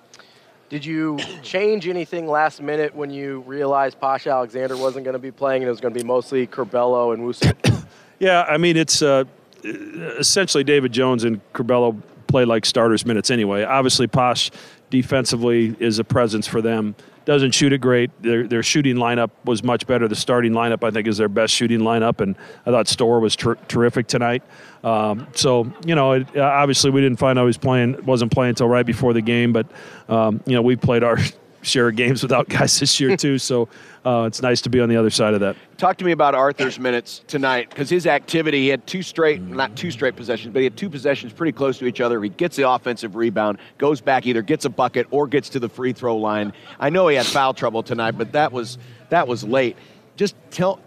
Did 0.70 0.86
you 0.86 1.18
change 1.42 1.88
anything 1.88 2.28
last 2.28 2.62
minute 2.62 2.94
when 2.94 3.10
you 3.10 3.40
realized 3.48 4.00
Posh 4.00 4.28
Alexander 4.28 4.78
wasn't 4.78 5.04
going 5.04 5.14
to 5.14 5.20
be 5.20 5.32
playing 5.32 5.64
and 5.64 5.68
it 5.68 5.72
was 5.72 5.82
going 5.82 5.96
to 5.96 6.00
be 6.00 6.06
mostly 6.06 6.46
Curbelo 6.46 7.12
and 7.12 7.24
Wusu? 7.24 7.86
yeah, 8.20 8.44
I 8.48 8.58
mean 8.58 8.78
it's 8.78 9.02
uh, 9.02 9.24
essentially 9.64 10.64
David 10.64 10.92
Jones 10.92 11.24
and 11.24 11.42
Curbelo 11.54 12.00
play 12.28 12.46
like 12.46 12.68
starters 12.68 13.04
minutes 13.04 13.32
anyway. 13.32 13.64
Obviously, 13.64 14.06
Posh 14.06 14.52
defensively 14.92 15.76
is 15.80 15.98
a 15.98 16.04
presence 16.04 16.46
for 16.46 16.62
them 16.62 16.96
doesn't 17.30 17.52
shoot 17.52 17.72
it 17.72 17.78
great. 17.78 18.10
Their, 18.24 18.48
their 18.48 18.64
shooting 18.64 18.96
lineup 18.96 19.30
was 19.46 19.64
much 19.64 19.86
better. 19.86 20.08
The 20.08 20.16
starting 20.16 20.52
lineup, 20.52 20.84
I 20.84 20.90
think, 20.90 21.08
is 21.08 21.18
their 21.18 21.30
best 21.30 21.54
shooting 21.54 21.82
lineup, 21.82 22.22
and 22.22 22.36
I 22.66 22.72
thought 22.72 22.88
Storr 22.88 23.20
was 23.20 23.36
ter- 23.36 23.54
terrific 23.68 24.08
tonight. 24.08 24.42
Um, 24.84 25.28
so 25.36 25.72
you 25.86 25.94
know, 25.94 26.14
it, 26.14 26.36
obviously 26.36 26.90
we 26.90 27.02
didn't 27.02 27.20
find 27.20 27.38
out 27.38 27.44
he 27.44 27.46
was 27.46 27.60
playing, 27.60 28.04
wasn't 28.04 28.32
playing 28.32 28.50
until 28.50 28.68
right 28.68 28.86
before 28.86 29.14
the 29.14 29.22
game, 29.22 29.54
but 29.54 29.68
um, 30.08 30.42
you 30.48 30.56
know 30.56 30.64
we 30.64 30.76
played 30.76 31.04
our 31.04 31.20
share 31.62 31.92
games 31.92 32.22
without 32.24 32.50
guys 32.50 32.80
this 32.80 33.00
year 33.00 33.16
too. 33.18 33.38
So 33.38 33.68
uh, 34.06 34.24
it's 34.28 34.42
nice 34.42 34.62
to 34.62 34.70
be 34.70 34.80
on 34.80 34.89
the 34.89 34.96
other 34.96 35.10
side 35.10 35.34
of 35.34 35.39
that. 35.42 35.56
Talk 35.78 35.98
to 35.98 36.06
me 36.06 36.12
about 36.12 36.36
Arthur's 36.36 36.80
minutes 36.80 37.24
tonight 37.28 37.70
because 37.70 37.89
his 37.89 38.08
activity, 38.08 38.62
he 38.62 38.68
had 38.68 38.86
two 38.88 39.01
straight, 39.01 39.42
not 39.42 39.75
two 39.75 39.92
straight 39.92 40.16
possessions, 40.16 40.54
but 40.54 40.60
he 40.60 40.63
had 40.66 40.78
two 40.78 40.89
possessions 40.89 41.34
pretty 41.34 41.51
close 41.51 41.78
to 41.80 41.86
each 41.86 42.01
other. 42.01 42.22
He 42.22 42.30
gets 42.30 42.56
the 42.56 42.70
offensive 42.70 43.16
rebound, 43.16 43.60
goes 43.78 44.01
back, 44.01 44.25
either 44.25 44.42
gets 44.42 44.66
a 44.66 44.70
bucket 44.70 45.08
or 45.12 45.28
gets 45.28 45.50
to 45.50 45.60
the 45.60 45.70
free 45.70 45.94
throw 45.94 46.18
line. 46.18 46.54
I 46.80 46.89
know 46.89 47.08
he 47.08 47.16
had 47.16 47.25
foul 47.25 47.54
trouble 47.54 47.84
tonight, 47.84 48.12
but 48.12 48.32
that 48.34 48.51
was 48.51 48.78
that 49.10 49.28
was 49.28 49.44
late. 49.44 49.75
Just 50.16 50.36
tell 50.51 50.80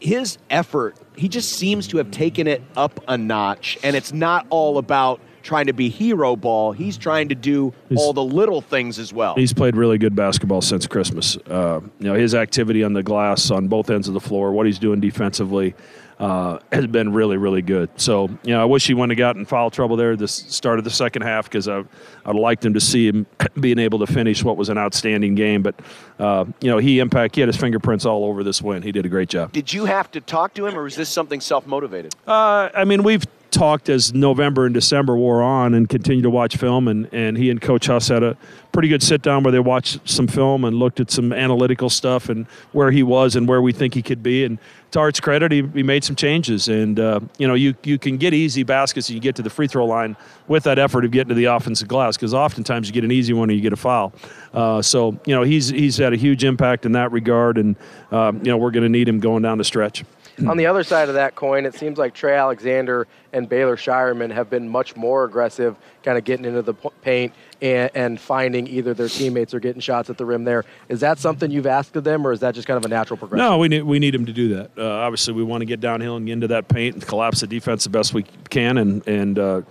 his 0.00 0.38
effort. 0.50 0.96
He 1.16 1.28
just 1.28 1.52
seems 1.52 1.88
to 1.88 1.98
have 1.98 2.10
taken 2.10 2.46
it 2.46 2.62
up 2.76 3.00
a 3.08 3.18
notch, 3.18 3.78
and 3.82 3.96
it's 3.96 4.12
not 4.12 4.46
all 4.50 4.78
about 4.78 5.20
trying 5.42 5.66
to 5.66 5.72
be 5.72 5.88
hero 5.88 6.36
ball. 6.36 6.72
He's 6.72 6.96
trying 6.96 7.28
to 7.28 7.34
do 7.34 7.72
he's, 7.88 7.98
all 7.98 8.12
the 8.12 8.24
little 8.24 8.60
things 8.60 8.98
as 8.98 9.12
well. 9.12 9.34
He's 9.34 9.52
played 9.52 9.76
really 9.76 9.98
good 9.98 10.14
basketball 10.14 10.60
since 10.60 10.86
Christmas. 10.86 11.36
Uh, 11.48 11.80
you 11.98 12.06
know, 12.06 12.14
his 12.14 12.34
activity 12.34 12.82
on 12.84 12.92
the 12.92 13.02
glass 13.02 13.50
on 13.50 13.68
both 13.68 13.90
ends 13.90 14.08
of 14.08 14.14
the 14.14 14.20
floor, 14.20 14.52
what 14.52 14.66
he's 14.66 14.78
doing 14.78 15.00
defensively. 15.00 15.74
Uh, 16.18 16.58
has 16.72 16.84
been 16.88 17.12
really, 17.12 17.36
really 17.36 17.62
good. 17.62 17.88
So, 17.94 18.28
you 18.42 18.52
know, 18.52 18.60
I 18.60 18.64
wish 18.64 18.88
he 18.88 18.92
wouldn't 18.92 19.12
have 19.12 19.18
gotten 19.18 19.44
foul 19.44 19.70
trouble 19.70 19.94
there 19.94 20.16
the 20.16 20.26
start 20.26 20.80
of 20.80 20.84
the 20.84 20.90
second 20.90 21.22
half 21.22 21.44
because 21.44 21.68
I, 21.68 21.84
I'd 22.26 22.34
liked 22.34 22.64
him 22.64 22.74
to 22.74 22.80
see 22.80 23.06
him 23.06 23.24
being 23.60 23.78
able 23.78 24.00
to 24.00 24.06
finish 24.08 24.42
what 24.42 24.56
was 24.56 24.68
an 24.68 24.78
outstanding 24.78 25.36
game. 25.36 25.62
But, 25.62 25.76
uh, 26.18 26.46
you 26.60 26.70
know, 26.70 26.78
he 26.78 26.98
impact, 26.98 27.36
he 27.36 27.40
had 27.40 27.46
his 27.46 27.56
fingerprints 27.56 28.04
all 28.04 28.24
over 28.24 28.42
this 28.42 28.60
win. 28.60 28.82
He 28.82 28.90
did 28.90 29.06
a 29.06 29.08
great 29.08 29.28
job. 29.28 29.52
Did 29.52 29.72
you 29.72 29.84
have 29.84 30.10
to 30.10 30.20
talk 30.20 30.54
to 30.54 30.66
him 30.66 30.76
or 30.76 30.82
was 30.82 30.96
this 30.96 31.08
something 31.08 31.40
self 31.40 31.68
motivated? 31.68 32.16
Uh, 32.26 32.68
I 32.74 32.84
mean, 32.84 33.04
we've 33.04 33.24
talked 33.50 33.88
as 33.88 34.14
November 34.14 34.66
and 34.66 34.74
December 34.74 35.16
wore 35.16 35.42
on 35.42 35.74
and 35.74 35.88
continued 35.88 36.22
to 36.22 36.30
watch 36.30 36.56
film. 36.56 36.88
And, 36.88 37.08
and 37.12 37.36
he 37.36 37.50
and 37.50 37.60
Coach 37.60 37.86
Huss 37.86 38.08
had 38.08 38.22
a 38.22 38.36
pretty 38.72 38.88
good 38.88 39.02
sit 39.02 39.22
down 39.22 39.42
where 39.42 39.52
they 39.52 39.58
watched 39.58 40.08
some 40.08 40.26
film 40.26 40.64
and 40.64 40.76
looked 40.76 41.00
at 41.00 41.10
some 41.10 41.32
analytical 41.32 41.90
stuff 41.90 42.28
and 42.28 42.46
where 42.72 42.90
he 42.90 43.02
was 43.02 43.36
and 43.36 43.48
where 43.48 43.62
we 43.62 43.72
think 43.72 43.94
he 43.94 44.02
could 44.02 44.22
be. 44.22 44.44
And 44.44 44.58
to 44.90 45.00
Art's 45.00 45.20
credit, 45.20 45.52
he, 45.52 45.66
he 45.74 45.82
made 45.82 46.04
some 46.04 46.16
changes. 46.16 46.68
And, 46.68 46.98
uh, 46.98 47.20
you 47.38 47.48
know, 47.48 47.54
you, 47.54 47.74
you 47.82 47.98
can 47.98 48.16
get 48.16 48.34
easy 48.34 48.62
baskets 48.62 49.08
and 49.08 49.14
you 49.14 49.20
get 49.20 49.36
to 49.36 49.42
the 49.42 49.50
free 49.50 49.66
throw 49.66 49.86
line 49.86 50.16
with 50.46 50.64
that 50.64 50.78
effort 50.78 51.04
of 51.04 51.10
getting 51.10 51.28
to 51.28 51.34
the 51.34 51.46
offensive 51.46 51.88
glass 51.88 52.16
because 52.16 52.34
oftentimes 52.34 52.88
you 52.88 52.94
get 52.94 53.04
an 53.04 53.12
easy 53.12 53.32
one 53.32 53.50
and 53.50 53.56
you 53.56 53.62
get 53.62 53.72
a 53.72 53.76
foul. 53.76 54.12
Uh, 54.52 54.80
so, 54.80 55.18
you 55.24 55.34
know, 55.34 55.42
he's, 55.42 55.68
he's 55.68 55.96
had 55.96 56.12
a 56.12 56.16
huge 56.16 56.44
impact 56.44 56.86
in 56.86 56.92
that 56.92 57.12
regard. 57.12 57.58
And, 57.58 57.76
um, 58.10 58.38
you 58.38 58.50
know, 58.50 58.56
we're 58.56 58.70
going 58.70 58.84
to 58.84 58.88
need 58.88 59.08
him 59.08 59.20
going 59.20 59.42
down 59.42 59.58
the 59.58 59.64
stretch 59.64 60.04
on 60.46 60.56
the 60.56 60.66
other 60.66 60.82
side 60.82 61.08
of 61.08 61.14
that 61.14 61.34
coin, 61.34 61.66
it 61.66 61.74
seems 61.74 61.98
like 61.98 62.14
Trey 62.14 62.36
Alexander 62.36 63.06
and 63.32 63.48
Baylor 63.48 63.76
Scheierman 63.76 64.32
have 64.32 64.48
been 64.48 64.68
much 64.68 64.96
more 64.96 65.24
aggressive, 65.24 65.76
kind 66.02 66.16
of 66.16 66.24
getting 66.24 66.44
into 66.44 66.62
the 66.62 66.74
paint 66.74 67.32
and, 67.60 67.90
and, 67.94 68.20
finding 68.20 68.66
either 68.66 68.94
their 68.94 69.08
teammates 69.08 69.52
or 69.52 69.60
getting 69.60 69.80
shots 69.80 70.10
at 70.10 70.16
the 70.16 70.24
rim 70.24 70.44
there. 70.44 70.64
Is 70.88 71.00
that 71.00 71.18
something 71.18 71.50
you've 71.50 71.66
asked 71.66 71.96
of 71.96 72.04
them, 72.04 72.26
or 72.26 72.32
is 72.32 72.40
that 72.40 72.54
just 72.54 72.66
kind 72.66 72.76
of 72.76 72.84
a 72.84 72.88
natural 72.88 73.16
progression? 73.16 73.44
No, 73.44 73.58
we 73.58 73.68
need, 73.68 73.82
we 73.82 73.98
need 73.98 74.14
them 74.14 74.26
to 74.26 74.32
do 74.32 74.54
that. 74.56 74.70
Uh, 74.76 74.86
obviously, 74.86 75.34
we 75.34 75.42
want 75.42 75.60
to 75.60 75.66
get 75.66 75.80
downhill 75.80 76.16
and 76.16 76.26
get 76.26 76.34
into 76.34 76.48
that 76.48 76.68
paint 76.68 76.94
and 76.94 77.06
collapse 77.06 77.40
the 77.40 77.46
defense 77.46 77.84
the 77.84 77.90
best 77.90 78.14
we 78.14 78.24
can 78.50 78.78
and, 78.78 79.06
and 79.06 79.38
uh, 79.38 79.62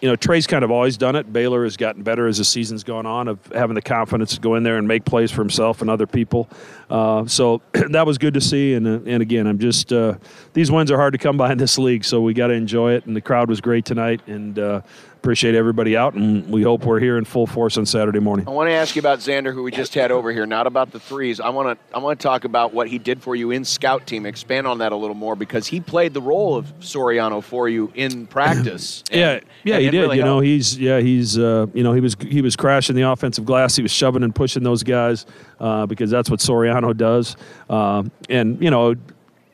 you 0.00 0.08
know, 0.08 0.16
Trey's 0.16 0.46
kind 0.46 0.64
of 0.64 0.70
always 0.70 0.96
done 0.96 1.16
it. 1.16 1.32
Baylor 1.32 1.64
has 1.64 1.76
gotten 1.76 2.02
better 2.02 2.28
as 2.28 2.38
the 2.38 2.44
season's 2.44 2.84
gone 2.84 3.06
on 3.06 3.28
of 3.28 3.44
having 3.52 3.74
the 3.74 3.82
confidence 3.82 4.34
to 4.34 4.40
go 4.40 4.54
in 4.54 4.62
there 4.62 4.76
and 4.76 4.86
make 4.86 5.04
plays 5.04 5.30
for 5.30 5.40
himself 5.40 5.80
and 5.80 5.90
other 5.90 6.06
people. 6.06 6.48
Uh, 6.88 7.26
so 7.26 7.62
that 7.90 8.06
was 8.06 8.18
good 8.18 8.34
to 8.34 8.40
see. 8.40 8.74
And, 8.74 8.86
uh, 8.86 9.00
and 9.06 9.22
again, 9.22 9.46
I'm 9.46 9.58
just, 9.58 9.92
uh, 9.92 10.14
these 10.52 10.70
wins 10.70 10.90
are 10.90 10.96
hard 10.96 11.14
to 11.14 11.18
come 11.18 11.36
by 11.36 11.52
in 11.52 11.58
this 11.58 11.78
league, 11.78 12.04
so 12.04 12.20
we 12.20 12.32
got 12.32 12.48
to 12.48 12.54
enjoy 12.54 12.92
it. 12.92 13.06
And 13.06 13.16
the 13.16 13.20
crowd 13.20 13.48
was 13.48 13.60
great 13.60 13.84
tonight. 13.84 14.20
And, 14.26 14.58
uh, 14.58 14.82
appreciate 15.18 15.54
everybody 15.56 15.96
out, 15.96 16.14
and 16.14 16.48
we 16.48 16.62
hope 16.62 16.84
we're 16.84 17.00
here 17.00 17.18
in 17.18 17.24
full 17.24 17.46
force 17.46 17.76
on 17.76 17.84
Saturday 17.84 18.20
morning. 18.20 18.46
I 18.46 18.52
want 18.52 18.68
to 18.68 18.72
ask 18.72 18.94
you 18.94 19.00
about 19.00 19.18
Zander, 19.18 19.52
who 19.52 19.64
we 19.64 19.72
just 19.72 19.94
had 19.94 20.12
over 20.12 20.32
here, 20.32 20.46
not 20.46 20.66
about 20.66 20.92
the 20.92 21.00
threes. 21.00 21.40
I 21.40 21.48
want 21.48 21.78
to 21.78 21.96
I 21.96 21.98
want 21.98 22.18
to 22.18 22.22
talk 22.22 22.44
about 22.44 22.72
what 22.72 22.88
he 22.88 22.98
did 22.98 23.20
for 23.20 23.34
you 23.34 23.50
in 23.50 23.64
scout 23.64 24.06
team. 24.06 24.26
Expand 24.26 24.66
on 24.66 24.78
that 24.78 24.92
a 24.92 24.96
little 24.96 25.16
more 25.16 25.34
because 25.34 25.66
he 25.66 25.80
played 25.80 26.14
the 26.14 26.22
role 26.22 26.56
of 26.56 26.66
Soriano 26.78 27.42
for 27.42 27.68
you 27.68 27.92
in 27.94 28.26
practice. 28.26 29.02
And, 29.18 29.18
yeah, 29.18 29.40
yeah, 29.64 29.78
he 29.78 29.90
did. 29.90 30.00
Really 30.02 30.18
you 30.18 30.22
know, 30.22 30.40
he's 30.40 30.78
yeah, 30.78 31.00
he's 31.00 31.38
uh, 31.38 31.66
you 31.74 31.82
know 31.82 31.92
he 31.92 32.00
was 32.00 32.14
he 32.20 32.40
was 32.40 32.56
crashing 32.56 32.94
the 32.94 33.02
offensive 33.02 33.44
glass. 33.44 33.74
He 33.74 33.82
was 33.82 33.90
shoving 33.90 34.22
and 34.22 34.34
pushing 34.34 34.62
those 34.62 34.82
guys 34.82 35.26
uh, 35.58 35.86
because 35.86 36.10
that's 36.10 36.30
what 36.30 36.40
Soriano 36.40 36.96
does. 36.96 37.36
Uh, 37.68 38.04
and 38.28 38.62
you 38.62 38.70
know 38.70 38.94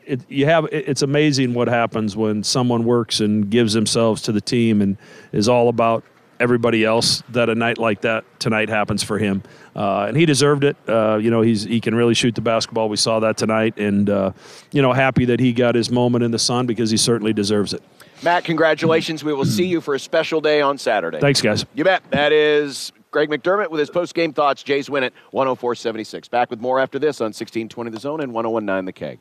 it, 0.06 0.20
you 0.28 0.46
have 0.46 0.66
it's 0.72 1.02
amazing 1.02 1.54
what 1.54 1.68
happens 1.68 2.16
when 2.16 2.42
someone 2.42 2.84
works 2.84 3.20
and 3.20 3.50
gives 3.50 3.72
themselves 3.72 4.22
to 4.22 4.32
the 4.32 4.40
team 4.40 4.80
and 4.80 4.96
is 5.32 5.48
all 5.48 5.68
about 5.68 6.04
everybody 6.40 6.84
else 6.84 7.22
that 7.30 7.48
a 7.48 7.54
night 7.54 7.78
like 7.78 8.00
that 8.02 8.24
tonight 8.40 8.68
happens 8.68 9.02
for 9.02 9.18
him. 9.18 9.42
Uh, 9.76 10.06
and 10.08 10.16
he 10.16 10.26
deserved 10.26 10.64
it. 10.64 10.76
Uh, 10.88 11.16
you 11.16 11.30
know 11.30 11.40
he's 11.40 11.64
he 11.64 11.80
can 11.80 11.94
really 11.94 12.14
shoot 12.14 12.34
the 12.34 12.40
basketball. 12.40 12.88
We 12.88 12.96
saw 12.96 13.20
that 13.20 13.36
tonight. 13.36 13.78
And 13.78 14.08
uh, 14.10 14.32
you 14.72 14.82
know 14.82 14.92
happy 14.92 15.24
that 15.26 15.40
he 15.40 15.52
got 15.52 15.74
his 15.74 15.90
moment 15.90 16.24
in 16.24 16.30
the 16.30 16.38
sun 16.38 16.66
because 16.66 16.90
he 16.90 16.96
certainly 16.96 17.32
deserves 17.32 17.72
it. 17.72 17.82
Matt 18.22 18.44
congratulations. 18.44 19.24
We 19.24 19.32
will 19.32 19.44
see 19.44 19.66
you 19.66 19.80
for 19.80 19.94
a 19.94 19.98
special 19.98 20.40
day 20.40 20.60
on 20.60 20.78
saturday. 20.78 21.20
Thanks 21.20 21.40
guys. 21.40 21.66
You 21.74 21.84
bet. 21.84 22.02
That 22.10 22.32
is 22.32 22.92
Greg 23.10 23.28
McDermott 23.28 23.70
with 23.70 23.78
his 23.80 23.90
post-game 23.90 24.32
thoughts. 24.32 24.62
Jays 24.62 24.90
win 24.90 25.04
it 25.04 25.14
104-76. 25.32 26.28
Back 26.30 26.50
with 26.50 26.60
more 26.60 26.80
after 26.80 26.98
this 26.98 27.20
on 27.20 27.26
1620 27.26 27.90
The 27.90 28.00
Zone 28.00 28.20
and 28.20 28.32
1019 28.32 28.86
The 28.86 28.92
Keg. 28.92 29.20